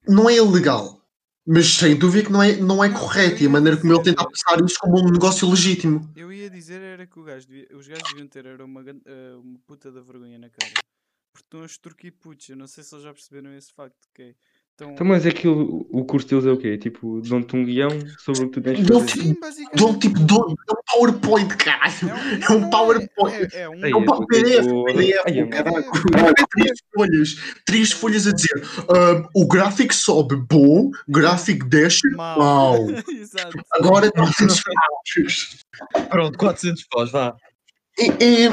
não 0.07 0.29
é 0.29 0.35
ilegal. 0.35 0.99
Mas 1.45 1.73
sem 1.75 1.95
dúvida 1.97 2.25
que 2.27 2.31
não 2.31 2.41
é, 2.41 2.55
não 2.57 2.83
é 2.83 2.89
correto. 2.89 3.41
E 3.43 3.47
a 3.47 3.49
maneira 3.49 3.75
como 3.79 3.91
ele 3.93 4.03
tenta 4.03 4.23
passar 4.27 4.63
isso 4.63 4.77
como 4.79 4.99
um 4.99 5.11
negócio 5.11 5.49
legítimo. 5.49 6.09
Eu 6.15 6.31
ia 6.31 6.49
dizer 6.49 6.81
era 6.81 7.05
que 7.07 7.19
o 7.19 7.23
gajo 7.23 7.47
devia- 7.47 7.67
os 7.75 7.87
gajos 7.87 8.03
deviam 8.09 8.27
ter 8.27 8.45
era 8.45 8.63
uma, 8.63 8.81
eh, 8.87 9.35
uma 9.35 9.59
puta 9.65 9.91
da 9.91 10.01
vergonha 10.01 10.37
na 10.37 10.49
cara. 10.49 10.71
Porque 11.33 11.45
estão 11.45 11.61
a 11.61 11.65
extorquir 11.65 12.13
putos. 12.19 12.49
Eu 12.49 12.57
não 12.57 12.67
sei 12.67 12.83
se 12.83 12.93
eles 12.93 13.03
já 13.05 13.13
perceberam 13.13 13.55
esse 13.55 13.71
facto. 13.73 14.07
Que 14.13 14.21
é, 14.21 14.33
estão... 14.71 14.91
Então, 14.91 15.07
mas 15.07 15.25
aquilo, 15.25 15.87
o 15.89 16.03
curso 16.03 16.27
deles 16.27 16.45
é 16.45 16.51
o 16.51 16.57
quê? 16.57 16.77
Tipo, 16.77 17.21
dão-te 17.21 17.55
um 17.55 17.63
guião 17.63 17.89
sobre 18.19 18.43
o 18.43 18.49
que 18.49 18.59
tu 18.59 18.61
tens 18.61 18.79
de 18.85 18.91
fazer. 18.91 19.05
tipo, 19.05 19.23
Sim, 19.51 19.65
Dão 19.75 19.97
tipo 19.97 20.19
dão, 20.19 20.55
dão 20.67 20.77
PowerPoint, 20.91 21.55
caralho. 21.55 21.93
É 22.49 22.51
um 22.51 22.69
PowerPoint. 22.69 23.55
É, 23.55 23.57
é, 23.57 23.61
é 23.61 23.69
um. 23.69 23.85
Ei, 23.85 23.91
É 23.91 23.95
um 23.95 24.03
PDF, 24.25 25.49
caralho. 25.49 25.85
mano. 26.21 26.33
Três 26.49 26.79
folhas, 26.93 27.35
três 27.65 27.91
folhas 27.91 28.27
a 28.27 28.33
dizer 28.33 28.61
ah, 28.89 29.29
o 29.33 29.47
gráfico 29.47 29.93
sobe 29.93 30.35
bom, 30.35 30.91
gráfico 31.07 31.65
desce 31.65 32.09
Mau. 32.15 32.75
Agora 33.71 34.11
400 34.11 34.61
paus. 34.63 35.65
Pronto, 36.09 36.37
400 36.37 36.83
paus, 36.89 37.11
vá. 37.11 37.35
É, 37.97 38.05
é, 38.45 38.49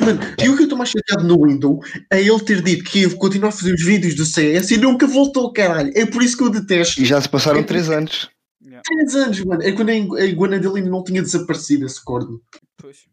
mano, 0.00 0.20
e 0.42 0.48
o 0.48 0.54
que 0.56 0.62
eu 0.62 0.64
estou 0.64 0.76
mais 0.78 0.90
chateado 0.90 1.24
no 1.26 1.46
Windows 1.46 1.78
é 2.10 2.20
ele 2.20 2.40
ter 2.40 2.62
dito 2.62 2.84
que 2.84 3.00
ia 3.00 3.16
continuar 3.16 3.48
a 3.48 3.52
fazer 3.52 3.72
os 3.74 3.84
vídeos 3.84 4.14
do 4.14 4.24
CS 4.24 4.70
e 4.70 4.76
nunca 4.78 5.06
voltou, 5.06 5.52
caralho. 5.52 5.92
É 5.94 6.04
por 6.06 6.22
isso 6.22 6.36
que 6.36 6.42
eu 6.44 6.50
detesto. 6.50 7.00
E 7.00 7.04
já 7.04 7.20
se 7.20 7.28
passaram 7.28 7.62
3 7.62 7.90
anos. 7.90 8.28
Yeah, 8.62 8.82
3 8.84 9.14
anos, 9.14 9.44
mano. 9.44 9.62
É 9.62 9.72
quando 9.72 9.90
a 9.90 9.94
igu- 9.94 10.16
a 10.16 10.24
iguana 10.24 10.58
dele 10.58 10.78
ainda 10.78 10.90
não 10.90 11.04
tinha 11.04 11.22
desaparecido 11.22 11.86
esse 11.86 12.02
corno. 12.04 12.40
pois. 12.76 13.04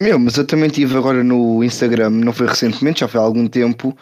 Meu, 0.00 0.18
mas 0.18 0.36
eu 0.36 0.46
também 0.46 0.70
tive 0.70 0.96
agora 0.96 1.22
no 1.22 1.62
Instagram, 1.62 2.08
não 2.10 2.32
foi 2.32 2.46
recentemente, 2.46 3.00
já 3.00 3.08
foi 3.08 3.20
há 3.20 3.22
algum 3.22 3.46
tempo, 3.46 3.94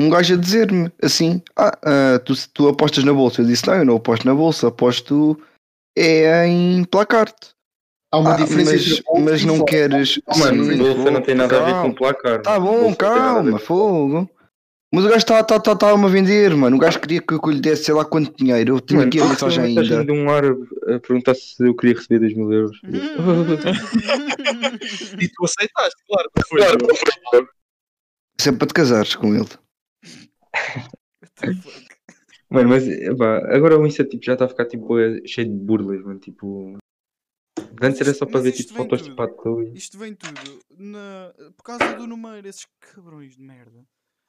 um 0.00 0.08
gajo 0.08 0.34
a 0.34 0.36
dizer-me 0.38 0.90
assim: 1.02 1.42
Ah, 1.54 1.78
ah, 1.84 2.18
tu, 2.24 2.32
tu 2.52 2.66
apostas 2.68 3.04
na 3.04 3.12
bolsa? 3.12 3.42
Eu 3.42 3.46
disse: 3.46 3.66
Não, 3.66 3.74
eu 3.74 3.84
não 3.84 3.96
aposto 3.96 4.24
na 4.24 4.34
bolsa, 4.34 4.68
aposto 4.68 5.38
é 5.96 6.46
em 6.48 6.82
placarte. 6.84 7.53
Há 8.14 8.18
uma 8.18 8.34
Ah, 8.34 8.36
diferença 8.36 8.70
mas, 8.72 8.86
entre 8.92 9.02
mas 9.24 9.44
não 9.44 9.64
queres. 9.64 10.20
Oh, 10.24 10.38
mano, 10.38 10.64
Sim, 10.64 10.80
o 10.80 10.84
Wolf 10.94 11.10
não 11.10 11.20
tem 11.20 11.34
nada 11.34 11.56
a 11.60 11.64
ver 11.64 11.72
calma. 11.72 11.88
com 11.88 11.94
placar. 11.94 12.42
Tá 12.42 12.60
bom, 12.60 12.82
não 12.82 12.94
calma, 12.94 13.58
fogo. 13.58 14.30
Mas 14.92 15.04
o 15.04 15.08
gajo 15.08 15.18
está 15.18 15.42
tá, 15.42 15.58
tá, 15.58 15.74
tá 15.74 15.90
a 15.90 15.96
vender, 16.06 16.54
mano. 16.54 16.76
O 16.76 16.78
gajo 16.78 17.00
queria 17.00 17.20
que 17.20 17.34
eu 17.34 17.40
lhe 17.50 17.60
desse 17.60 17.86
sei 17.86 17.94
lá 17.94 18.04
quanto 18.04 18.32
dinheiro. 18.36 18.76
Eu 18.76 18.80
tinha 18.80 18.98
Mano, 19.00 19.08
aqui 19.08 19.20
a 19.20 19.26
mensagem 19.26 19.64
ainda. 19.64 20.04
de 20.04 20.12
um 20.12 20.30
árabe 20.30 20.64
a 20.86 21.00
perguntar 21.00 21.34
se 21.34 21.56
eu 21.66 21.74
queria 21.74 21.96
receber 21.96 22.20
2 22.20 22.36
mil 22.36 22.52
euros. 22.52 22.78
E 25.20 25.28
tu 25.28 25.44
aceitaste, 25.44 26.00
claro, 26.06 26.30
não 26.36 26.44
foi? 26.48 26.60
Isso 28.38 28.48
é 28.48 28.52
para 28.52 28.66
te 28.68 28.74
casares 28.74 29.16
com 29.16 29.34
ele. 29.34 29.48
Mano, 32.50 32.68
mas 32.68 32.86
epá, 32.86 33.38
agora 33.52 33.78
o 33.78 33.86
Insta 33.86 34.04
tipo, 34.04 34.24
já 34.24 34.34
está 34.34 34.44
a 34.44 34.48
ficar 34.48 34.66
tipo, 34.66 34.94
cheio 35.26 35.48
de 35.48 35.54
burlas, 35.56 36.00
mano. 36.04 36.20
Tipo. 36.20 36.76
Antes 37.82 38.00
era 38.00 38.14
só 38.14 38.26
para 38.26 38.40
ver 38.40 38.50
isto 38.50 38.68
tipo, 38.68 38.74
vem 38.74 38.84
fotos 38.84 39.02
de 39.02 39.08
tudo. 39.10 39.16
pato. 39.16 39.62
e- 39.62 39.76
Isto 39.76 39.98
vem 39.98 40.14
tudo 40.14 40.60
na... 40.78 41.32
por 41.56 41.62
causa 41.64 41.94
do 41.94 42.06
número, 42.06 42.46
esses 42.46 42.66
cabrões 42.80 43.34
de 43.34 43.40
merda. 43.42 43.84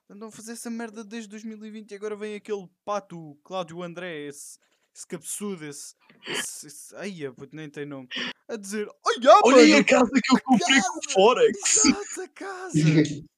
Andam 0.09 0.27
a 0.29 0.31
fazer 0.31 0.51
essa 0.53 0.69
merda 0.69 1.03
desde 1.03 1.29
2020 1.29 1.91
e 1.91 1.95
agora 1.95 2.15
vem 2.15 2.35
aquele 2.35 2.67
pato, 2.83 3.17
o 3.17 3.35
Cláudio 3.43 3.81
André, 3.81 4.27
esse, 4.27 4.59
esse 4.95 5.07
cabeçudo, 5.07 5.65
esse. 5.65 5.95
esse, 6.27 6.67
esse 6.67 6.95
ai, 6.95 7.31
puto, 7.35 7.55
nem 7.55 7.69
tem 7.69 7.85
nome. 7.85 8.07
A 8.47 8.55
dizer: 8.55 8.87
Olha, 9.03 9.39
Olha 9.43 9.67
mano, 9.67 9.77
a 9.77 9.83
casa 9.83 10.11
que 10.11 10.35
eu 10.35 10.41
comprei 10.43 10.79
com 10.79 10.99
casa! 10.99 11.13
Forex. 11.13 11.85
Exato, 11.85 12.21
a 12.21 12.27
casa! 12.29 12.77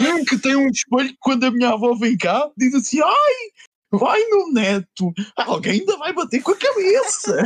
Mesmo 0.00 0.24
que 0.26 0.38
tem 0.38 0.56
um 0.56 0.68
espelho 0.68 1.08
que 1.10 1.16
quando 1.20 1.44
a 1.44 1.50
minha 1.50 1.70
avó 1.70 1.94
vem 1.94 2.16
cá, 2.16 2.50
diz 2.56 2.74
assim: 2.74 3.00
Ai, 3.02 3.50
vai 3.90 4.24
meu 4.28 4.52
neto, 4.52 5.12
alguém 5.36 5.80
ainda 5.80 5.96
vai 5.96 6.12
bater 6.12 6.42
com 6.42 6.52
a 6.52 6.56
cabeça. 6.56 7.36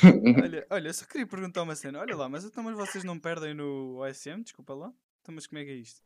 olha, 0.44 0.66
olha, 0.70 0.88
eu 0.88 0.94
só 0.94 1.04
queria 1.04 1.26
perguntar 1.26 1.62
uma 1.62 1.74
cena. 1.74 2.00
Olha 2.00 2.16
lá, 2.16 2.28
mas 2.28 2.44
então 2.44 2.62
mas 2.64 2.76
vocês 2.76 3.04
não 3.04 3.18
perdem 3.18 3.54
no 3.54 3.98
OSM? 4.00 4.42
Desculpa 4.42 4.74
lá. 4.74 4.92
Então, 5.22 5.34
mas 5.34 5.46
como 5.46 5.58
é 5.60 5.64
que 5.64 5.70
é 5.70 5.74
isto? 5.74 6.00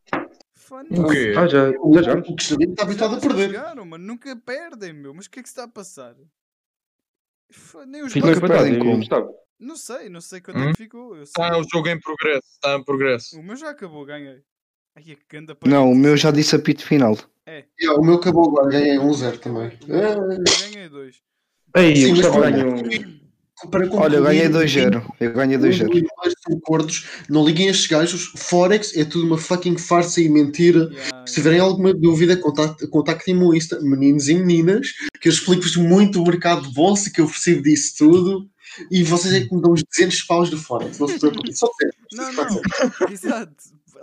Fone. 0.56 0.88
O 0.90 1.08
quê? 1.08 1.34
Ah, 1.36 1.46
já, 1.46 1.70
O 1.80 1.94
já 1.94 2.02
jogámos? 2.02 2.28
o 2.28 2.34
Cristiano 2.36 2.62
está 2.64 2.82
habituado 2.82 3.16
a 3.16 3.20
Já 3.20 3.28
perder. 3.28 3.46
jogaram, 3.54 3.84
mano. 3.84 4.04
Nunca 4.04 4.36
perdem, 4.36 4.92
meu. 4.92 5.14
Mas 5.14 5.26
o 5.26 5.30
que 5.30 5.40
é 5.40 5.42
que 5.42 5.48
está 5.48 5.64
a 5.64 5.68
passar? 5.68 6.14
Fo- 7.52 7.84
Nem 7.84 8.02
os 8.02 8.12
dois. 8.12 8.24
Nunca 8.36 8.46
perdem 8.48 8.78
como? 8.78 9.04
Não 9.58 9.76
sei, 9.76 10.08
não 10.08 10.20
sei 10.20 10.40
quanto 10.40 10.58
é 10.58 10.66
Hum? 10.68 10.72
que 10.72 10.82
ficou. 10.82 11.16
Está 11.22 11.56
o 11.56 11.62
jogo 11.72 11.88
em 11.88 11.98
progresso, 12.00 12.46
está 12.54 12.74
em 12.76 12.84
progresso. 12.84 13.38
O 13.38 13.42
meu 13.42 13.56
já 13.56 13.70
acabou, 13.70 14.04
ganhei. 14.04 14.42
Ai, 14.96 15.02
que 15.04 15.18
ganda 15.28 15.56
Não, 15.64 15.90
o 15.90 15.94
meu 15.94 16.16
já 16.16 16.30
disse 16.30 16.54
apito 16.56 16.84
final. 16.84 17.16
Yeah, 17.48 18.00
o 18.00 18.02
meu 18.04 18.14
acabou 18.14 18.48
agora, 18.48 18.70
ganhei 18.70 18.96
1-0 18.98 19.38
também. 19.38 19.66
É, 19.88 20.14
Eu 20.14 20.28
ganhei 20.72 20.88
dois. 20.88 21.16
Ei, 21.76 21.94
Sim, 21.96 22.04
o 22.06 22.08
mas 22.10 22.18
Gustavo 22.20 22.38
olha- 22.40 22.50
ganhou. 22.50 22.74
para 23.70 23.88
Olha, 23.96 24.16
eu 24.16 24.22
ganhei 24.22 24.42
concluir, 24.44 24.64
2-0. 24.66 25.12
Eu 25.20 25.32
ganhei 25.34 25.56
Os 25.56 25.62
2-0. 25.62 25.90
tribunais 25.90 26.34
são 26.46 26.60
gordos, 26.66 27.06
não 27.28 27.44
liguem 27.44 27.68
a 27.68 27.70
estes 27.70 27.86
gajos. 27.86 28.32
Forex 28.36 28.96
é 28.96 29.04
tudo 29.04 29.26
uma 29.26 29.36
fucking 29.38 29.76
farsa 29.76 30.20
e 30.22 30.28
mentira. 30.28 30.88
Yeah, 30.90 31.26
Se 31.26 31.34
tiverem 31.34 31.60
alguma 31.60 31.92
dúvida, 31.92 32.36
contacte- 32.36 32.86
contactem-me 32.88 33.40
no 33.40 33.54
Insta, 33.54 33.78
meninos 33.80 34.28
e 34.28 34.34
meninas, 34.34 34.88
que 35.20 35.28
eu 35.28 35.32
explico-vos 35.32 35.76
muito 35.76 36.22
o 36.22 36.26
mercado 36.26 36.62
de 36.66 36.72
bolsa, 36.74 37.10
que 37.10 37.20
eu 37.20 37.26
percebo 37.26 37.62
disso 37.62 37.94
tudo. 37.98 38.48
E 38.90 39.02
vocês 39.04 39.34
é 39.34 39.40
que 39.40 39.54
me 39.54 39.60
dão 39.60 39.72
os 39.72 39.82
200 39.84 40.22
paus 40.22 40.48
de 40.50 40.56
Forex, 40.56 40.98
não 40.98 41.08
se 41.08 41.18
preocupem. 41.18 41.52
Só 41.52 41.68
200. 42.10 42.34
Não, 42.36 42.44
não. 42.44 42.62
Exato. 43.12 43.54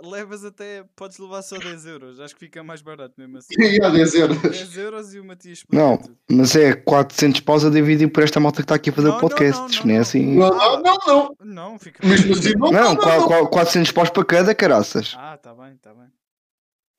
Levas 0.02 0.44
até. 0.44 0.84
Podes 0.96 1.18
levar 1.18 1.42
só 1.42 1.56
10 1.58 1.86
euros. 1.86 2.18
Acho 2.20 2.34
que 2.34 2.40
fica 2.40 2.62
mais 2.62 2.82
barato 2.82 3.14
mesmo 3.16 3.38
assim. 3.38 3.54
E 3.58 3.80
há 3.82 3.88
10 3.88 4.14
euros. 4.14 4.38
10 4.42 4.76
euros 4.78 5.14
e 5.14 5.20
o 5.20 5.24
Matias 5.24 5.62
Não, 5.70 6.00
mas 6.30 6.56
é 6.56 6.72
400 6.74 7.40
paus 7.40 7.64
a 7.64 7.70
dividir 7.70 8.08
por 8.08 8.22
esta 8.22 8.40
malta 8.40 8.56
que 8.56 8.62
está 8.64 8.74
aqui 8.74 8.90
a 8.90 8.92
fazer 8.92 9.08
Não, 9.08 9.18
o 9.18 9.20
não, 9.20 9.28
podcast. 9.28 9.60
não, 9.60 9.68
não, 9.68 9.84
não 9.86 9.90
é 9.90 9.94
não. 9.94 10.00
assim. 10.02 10.26
Não, 10.36 10.50
não, 10.50 10.82
não, 10.82 10.98
não. 11.06 11.36
Não, 11.44 11.78
fica. 11.78 12.06
Mesmo 12.06 12.32
assim, 12.34 12.52
não, 12.56 12.70
Não, 12.70 12.82
não, 12.82 12.94
não, 12.94 12.96
qua- 12.96 13.16
não. 13.18 13.26
qua- 13.28 13.46
400 13.48 13.92
paus 13.92 14.10
para 14.10 14.24
cada, 14.24 14.54
caraças. 14.54 15.14
Ah, 15.16 15.36
tá 15.36 15.54
bem, 15.54 15.76
tá 15.80 15.94
bem. 15.94 16.06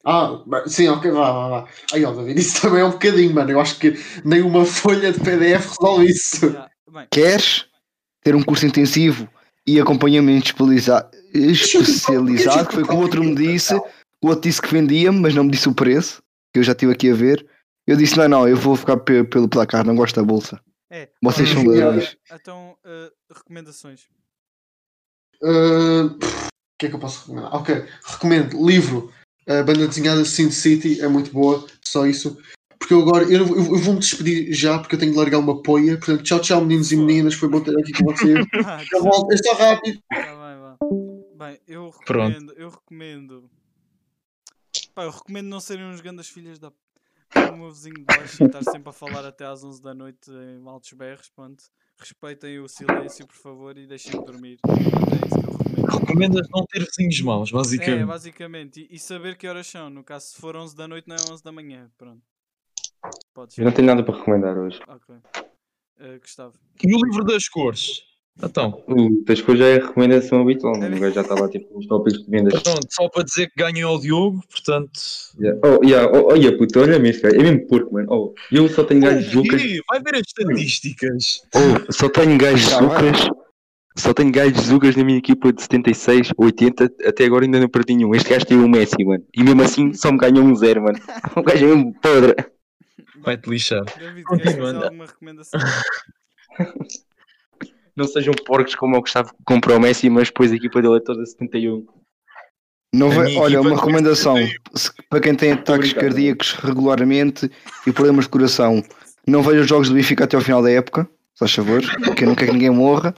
Ah, 0.05 0.41
sim, 0.67 0.87
ok, 0.89 1.11
vá, 1.11 1.31
vá, 1.31 1.47
vá. 1.49 1.67
Aí, 1.93 2.03
ó, 2.03 2.11
David, 2.13 2.39
isso 2.39 2.61
também 2.61 2.81
é 2.81 2.85
um 2.85 2.91
bocadinho, 2.91 3.33
mano. 3.33 3.51
Eu 3.51 3.59
acho 3.59 3.79
que 3.79 3.93
nem 4.25 4.41
uma 4.41 4.65
folha 4.65 5.11
de 5.13 5.19
PDF 5.19 5.69
resolve 5.79 6.05
isso. 6.07 6.45
Yeah. 6.45 6.69
Queres 7.09 7.65
ter 8.21 8.35
um 8.35 8.43
curso 8.43 8.65
intensivo 8.65 9.27
e 9.65 9.79
acompanhamento 9.79 10.53
especializado, 11.34 12.67
que 12.67 12.74
foi 12.76 12.84
o 12.84 12.88
que 12.88 12.93
o 12.93 12.98
outro 13.00 13.24
me 13.24 13.36
disse. 13.36 13.74
O 14.22 14.28
outro 14.28 14.41
disse 14.50 14.62
que 14.62 14.72
vendia, 14.72 15.12
mas 15.12 15.34
não 15.36 15.43
me 15.43 15.52
disse 15.52 15.67
o 15.67 15.74
preço, 15.74 16.22
que 16.54 16.60
eu 16.60 16.63
já 16.63 16.72
estive 16.72 16.91
aqui 16.93 17.10
a 17.10 17.15
ver. 17.15 17.46
Eu 17.86 17.98
disse: 17.98 18.17
não, 18.17 18.28
não, 18.30 18.48
eu 18.48 18.56
vou 18.56 18.76
ficar 18.76 18.98
pe- 18.98 19.24
pelo 19.26 19.50
placar, 19.50 19.86
não 19.86 19.96
gosto 19.96 20.15
da 20.15 20.24
bolsa. 20.26 20.60
é. 20.89 21.10
Vocês 21.22 21.50
olha, 21.50 21.63
são 21.63 21.65
ladrões. 21.74 22.17
Então, 22.32 22.76
uh, 22.86 23.12
recomendações. 23.36 24.02
Ah, 25.43 26.06
O 26.06 26.80
que 26.80 26.86
é 26.86 26.89
que 26.89 26.96
eu 26.96 27.00
posso 27.00 27.22
recomendar? 27.22 27.54
Ok, 27.56 27.86
recomendo 28.06 28.65
livro. 28.65 29.12
A 29.48 29.62
banda 29.62 29.88
desenhada 29.88 30.24
Sin 30.24 30.50
City 30.52 31.02
é 31.02 31.08
muito 31.08 31.32
boa, 31.32 31.65
só 31.84 32.06
isso. 32.08 32.38
Porque 32.80 32.93
eu 32.93 33.02
agora 33.02 33.24
eu, 33.26 33.46
eu- 33.46 33.56
eu 33.58 33.78
vou-me 33.78 34.00
despedir 34.00 34.54
já 34.54 34.80
porque 34.80 34.96
eu 34.96 35.00
tenho 35.00 35.12
de 35.12 35.17
largar 35.17 35.39
uma 35.39 35.62
poia. 35.62 35.98
Portanto, 35.98 36.24
tchau, 36.24 36.39
tchau, 36.39 36.62
meninos 36.62 36.91
e 36.93 36.96
meninas. 36.98 37.34
Foi 37.34 37.50
bom 37.50 37.60
ter 37.62 37.78
aqui 37.78 37.91
com 37.93 38.06
vocês. 38.12 38.46
Ah, 38.65 38.82
Já 38.89 39.00
volto, 39.00 39.34
é 39.34 39.38
só 39.38 39.54
rápido. 39.54 40.00
Tá 40.10 40.34
bem, 41.45 41.60
eu 41.67 41.91
Pronto. 42.06 42.29
recomendo, 42.32 42.53
eu 42.53 42.69
recomendo. 42.69 43.49
Pá, 44.93 45.03
eu 45.03 45.12
recomendo 45.12 45.47
não 45.47 45.60
serem 45.60 45.86
uns 45.86 46.01
grandes 46.01 46.27
filhas 46.29 46.60
da. 46.60 46.71
O 47.51 47.58
meu 47.58 47.71
vizinho 47.71 47.95
de 47.95 48.03
baixo 48.03 48.43
e 48.43 48.45
estar 48.45 48.63
sempre 48.63 48.89
a 48.89 48.93
falar 48.93 49.25
até 49.25 49.45
às 49.45 49.63
11 49.63 49.82
da 49.82 49.93
noite 49.93 50.29
em 50.32 50.67
altos 50.67 50.93
berros, 50.93 51.29
pronto. 51.29 51.63
Respeitem 51.97 52.60
o 52.60 52.67
silêncio, 52.67 53.25
por 53.27 53.36
favor, 53.36 53.77
e 53.77 53.88
deixem-me 53.88 54.23
dormir. 54.25 54.60
Pronto, 54.62 54.79
é 54.79 55.25
isso 55.27 55.39
que 55.41 55.47
eu 55.47 55.58
recomendo. 55.58 55.99
Recomendas 55.99 56.47
não 56.51 56.65
ter 56.65 56.86
vizinhos 56.86 57.21
maus, 57.21 57.49
É, 57.49 57.53
basicamente. 57.53 58.06
basicamente. 58.06 58.88
E, 58.89 58.95
e 58.95 58.99
saber 58.99 59.36
que 59.38 59.47
horas 59.47 59.65
são. 59.67 59.89
No 59.89 60.03
caso, 60.03 60.27
se 60.27 60.39
for 60.41 60.56
11 60.56 60.75
da 60.75 60.88
noite, 60.88 61.08
não 61.08 61.15
é 61.15 61.19
11 61.32 61.43
da 61.43 61.51
manhã. 61.51 61.89
Pronto. 61.97 62.21
Podes. 63.34 63.58
Eu 63.58 63.65
não 63.65 63.71
tenho 63.71 63.88
nada 63.88 64.03
para 64.03 64.15
recomendar 64.17 64.58
hoje. 64.58 64.79
Ok. 64.88 65.15
Eh, 65.99 66.19
Gustavo. 66.19 66.58
E 66.84 66.95
o 66.95 66.99
livro 67.06 67.23
das 67.23 67.47
cores? 67.49 68.03
Então, 68.41 68.84
O 68.88 69.24
coisas 69.26 69.60
já 69.60 69.65
é 69.67 69.78
a 69.80 69.86
recomendação 69.88 70.41
habitual. 70.41 70.76
O 70.76 70.80
gajo 70.80 71.12
já 71.12 71.22
está 71.22 71.36
lá 71.36 71.48
tipo 71.48 71.74
nos 71.76 71.86
tópicos 71.86 72.24
de 72.26 72.32
vendas. 72.32 72.62
pronto, 72.63 72.88
só 72.89 73.08
para 73.08 73.24
dizer 73.24 73.48
que 73.48 73.54
ganhei 73.63 73.84
ao 73.84 74.00
Diogo, 74.00 74.43
portanto. 74.50 74.91
Yeah. 75.39 75.60
Oh, 75.63 75.84
yeah. 75.86 76.12
oh, 76.12 76.32
olha, 76.32 76.58
puto, 76.58 76.80
olha-me 76.80 77.10
este 77.10 77.22
gajo. 77.22 77.36
É 77.36 77.43
mesmo 77.43 77.67
porco, 77.67 77.93
mano. 77.93 78.08
Oh, 78.10 78.34
eu 78.52 78.67
só 78.69 78.84
tenho 78.84 79.02
gajos 79.02 79.32
zucas. 79.32 79.62
Ih, 79.62 79.80
Vai 79.88 80.02
ver 80.02 80.15
as 80.15 80.22
estatísticas. 80.28 81.41
Oh, 81.56 81.91
só 81.91 82.10
tenho 82.10 82.36
gajos 82.38 82.69
Tá 82.69 82.82
bem. 82.82 82.89
zucas. 83.13 83.30
Só 83.96 84.12
tenho 84.12 84.32
gajos 84.32 84.63
zucas 84.65 84.96
na 84.96 85.04
minha 85.04 85.19
equipa 85.19 85.54
de 85.54 85.62
76, 85.62 86.32
80. 86.36 86.91
Até 87.06 87.26
agora 87.26 87.46
ainda 87.46 87.60
não 87.60 87.69
perdi 87.69 87.96
nenhum. 87.96 88.15
Este 88.15 88.32
gajo 88.32 88.46
tem 88.48 88.58
o 88.58 88.67
Messi, 88.67 88.96
mano. 89.06 89.24
E 89.32 89.43
mesmo 89.43 89.62
assim 89.62 89.93
só 89.93 90.12
me 90.12 90.17
ganhou 90.17 90.43
um 90.43 90.56
zero, 90.56 90.82
mano. 90.82 90.98
O 91.36 91.43
gajo 91.43 91.65
é 91.65 91.67
mesmo 91.67 91.93
podre. 92.02 92.36
Vai-te 93.22 93.48
lixar. 93.48 93.84
David, 94.00 94.24
Continuando. 94.24 94.84
alguma 94.86 95.06
recomendação? 95.06 95.60
Não 97.95 98.06
sejam 98.08 98.34
porcos 98.45 98.75
como 98.75 98.97
o 98.97 99.01
Gustavo 99.01 99.29
que 99.29 99.43
comprou 99.45 99.77
o 99.77 99.79
Messi, 99.82 100.10
mas 100.10 100.27
depois 100.29 100.51
a 100.51 100.56
equipa 100.56 100.82
dele 100.82 100.97
é 100.97 100.99
toda 100.99 101.25
71. 101.25 101.86
Não 102.93 103.10
vai- 103.10 103.36
olha, 103.38 103.60
uma 103.62 103.71
de 103.71 103.75
recomendação 103.75 104.36
se- 104.75 104.91
para 105.10 105.19
quem 105.19 105.36
tem 105.36 105.51
ataques 105.53 105.91
brincando. 105.93 106.13
cardíacos 106.13 106.51
regularmente 106.53 107.49
e 107.88 107.91
problemas 107.91 108.25
de 108.25 108.29
coração, 108.32 108.84
não 109.27 109.41
veja 109.41 109.62
os 109.62 109.67
jogos 109.67 109.89
do 109.89 109.95
Benfica 109.95 110.23
até 110.25 110.36
ao 110.36 110.41
final 110.43 110.62
da 110.62 110.69
época, 110.69 111.06
se 111.34 111.39
faz 111.39 111.53
favor, 111.53 111.82
porque 112.06 112.23
eu 112.23 112.27
não 112.27 112.36
quero 112.36 112.51
que 112.51 112.58
ninguém 112.58 112.69
morra. 112.69 113.15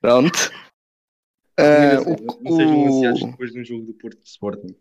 Pronto. 0.00 0.50
Ah, 1.58 1.94
Não 2.40 2.52
o, 2.52 2.56
sejam 2.56 3.28
o, 3.28 3.30
depois 3.32 3.52
de 3.52 3.60
um 3.60 3.64
jogo 3.64 3.84
do 3.84 3.92
Porto 3.94 4.18
de 4.22 4.28
Sporting. 4.28 4.74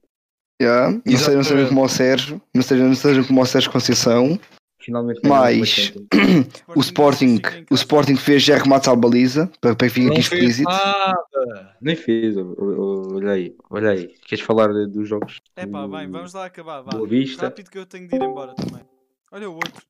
yeah, 0.62 0.92
não, 0.92 1.18
sejam, 1.18 1.36
não 1.36 1.44
sejam 1.44 1.68
como 1.70 1.84
o 1.84 1.90
Sérgio, 1.90 2.42
não 2.54 2.62
sejam, 2.62 2.88
não 2.88 2.96
sejam 2.96 3.24
como 3.24 3.42
o 3.42 3.46
Sérgio 3.46 3.72
Conceição. 3.72 4.40
Finalmente 4.88 5.20
Mais. 5.28 5.94
O 6.74 6.80
Sporting, 6.80 7.42
o 7.70 7.76
Sporting 7.76 8.16
fez 8.16 8.42
já 8.44 8.56
remates 8.58 8.88
à 8.88 8.96
baliza, 8.96 9.52
para, 9.60 9.76
para 9.76 9.88
que 9.90 9.94
fique 9.94 10.08
aqui 10.08 10.20
explícito. 10.22 10.70
nada. 10.70 11.76
Nem 11.82 11.94
fez, 11.96 12.36
olha 12.38 13.32
aí, 13.32 13.54
olha 13.70 13.90
aí. 13.92 14.08
Queres 14.26 14.46
falar 14.46 14.68
dos 14.88 15.10
jogos? 15.10 15.42
É 15.58 15.66
pá, 15.66 15.86
bem, 15.88 16.10
vamos 16.10 16.34
lá 16.34 16.46
acabar. 16.46 16.82
Vá. 16.84 16.92
Boa 16.92 17.06
Vista. 17.06 17.44
Rápido 17.48 17.70
que 17.70 17.78
eu 17.78 17.86
tenho 17.86 18.08
de 18.08 18.16
ir 18.16 18.22
embora 18.22 18.54
também. 18.56 18.82
Olha 19.30 19.50
o 19.50 19.56
outro. 19.56 19.84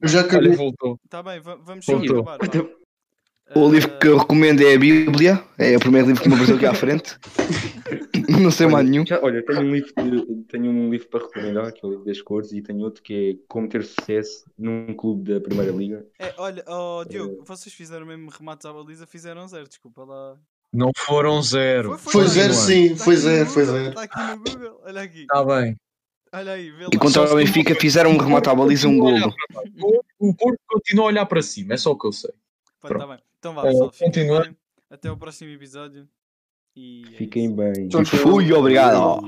Eu 0.00 0.08
já 0.08 0.18
Olha, 0.20 0.28
acabei. 0.28 0.52
voltou. 0.52 1.00
Tá 1.08 1.20
bem, 1.24 1.40
va- 1.40 1.56
vamos 1.56 1.84
só 1.84 1.96
Voltou. 1.96 2.20
acabar. 2.20 2.38
vá. 2.38 2.68
O 3.54 3.70
livro 3.70 3.98
que 3.98 4.06
eu 4.06 4.18
recomendo 4.18 4.60
é 4.62 4.74
a 4.74 4.78
Bíblia, 4.78 5.42
é 5.56 5.76
o 5.76 5.80
primeiro 5.80 6.06
livro 6.08 6.22
que 6.22 6.28
me 6.28 6.34
apareceu 6.34 6.56
aqui 6.56 6.66
à 6.66 6.74
frente. 6.74 7.16
não 8.42 8.50
sei 8.50 8.66
mais 8.66 8.88
nenhum. 8.88 9.06
já- 9.06 9.20
olha, 9.22 9.42
tenho 9.44 9.60
um 9.60 9.72
livro, 9.72 9.92
de- 9.96 10.44
tenho 10.48 10.70
um 10.70 10.90
livro 10.90 11.08
para 11.08 11.20
recomendar, 11.20 11.72
que 11.72 11.80
é 11.84 11.88
o 11.88 11.90
livro 11.90 12.04
das 12.04 12.20
cores, 12.20 12.52
e 12.52 12.60
tenho 12.60 12.80
outro 12.80 13.02
que 13.02 13.30
é 13.40 13.44
Como 13.48 13.68
ter 13.68 13.84
sucesso 13.84 14.44
num 14.58 14.92
clube 14.94 15.32
da 15.32 15.40
Primeira 15.40 15.72
Liga. 15.72 16.06
É, 16.18 16.34
olha, 16.36 16.62
oh, 16.68 17.04
Diogo, 17.08 17.42
vocês 17.46 17.74
fizeram 17.74 18.04
mesmo 18.06 18.30
remates 18.30 18.66
à 18.66 18.72
baliza, 18.72 19.06
fizeram 19.06 19.48
zero, 19.48 19.66
desculpa 19.66 20.04
lá. 20.04 20.36
Não 20.72 20.90
foram 20.94 21.42
zero. 21.42 21.96
Foi 21.96 22.24
tá 22.24 22.28
zero, 22.30 22.52
aqui. 22.52 22.60
sim, 22.62 22.88
Tá 22.96 23.04
foi 23.04 23.14
aqui 23.14 23.24
no 23.24 23.30
zero, 23.30 23.50
foi 23.50 23.64
Google, 23.64 23.80
zero. 23.80 23.94
Tá 23.94 24.02
aqui 24.02 24.20
no 24.20 24.36
Google, 24.44 24.80
olha 24.84 25.00
aqui. 25.02 25.20
Está 25.22 25.44
bem. 25.44 25.76
Olha 26.30 26.52
aí, 26.52 26.70
vê 26.70 26.82
lá. 26.84 26.90
E 26.92 26.98
contra 26.98 27.22
o 27.32 27.36
Benfica 27.36 27.74
fizeram 27.74 28.10
um 28.10 28.18
remate 28.18 28.50
à 28.50 28.54
baliza 28.54 28.86
e 28.86 28.90
um 28.90 28.98
golo. 28.98 29.32
O 30.18 30.34
Porto 30.34 30.58
continua 30.68 31.04
a 31.04 31.08
olhar 31.08 31.24
para 31.24 31.40
cima, 31.40 31.72
é 31.72 31.76
só 31.78 31.92
o 31.92 31.98
que 31.98 32.06
eu 32.06 32.12
sei. 32.12 32.30
Pá, 32.82 32.88
tá 32.90 33.06
bem. 33.06 33.18
Então 33.38 33.54
vá, 33.54 33.62
Eh, 33.62 33.70
pessoal, 33.70 33.92
fiquem 33.92 34.28
bem. 34.28 34.56
Até 34.90 35.08
ao 35.08 35.16
próximo 35.16 35.50
episódio. 35.50 36.08
E 36.74 37.02
é 37.06 37.16
Fiquem 37.16 37.54
bem. 37.54 37.88
Tchau, 37.88 38.02
tchau. 38.04 38.18
Fui, 38.20 38.52
obrigado. 38.52 39.20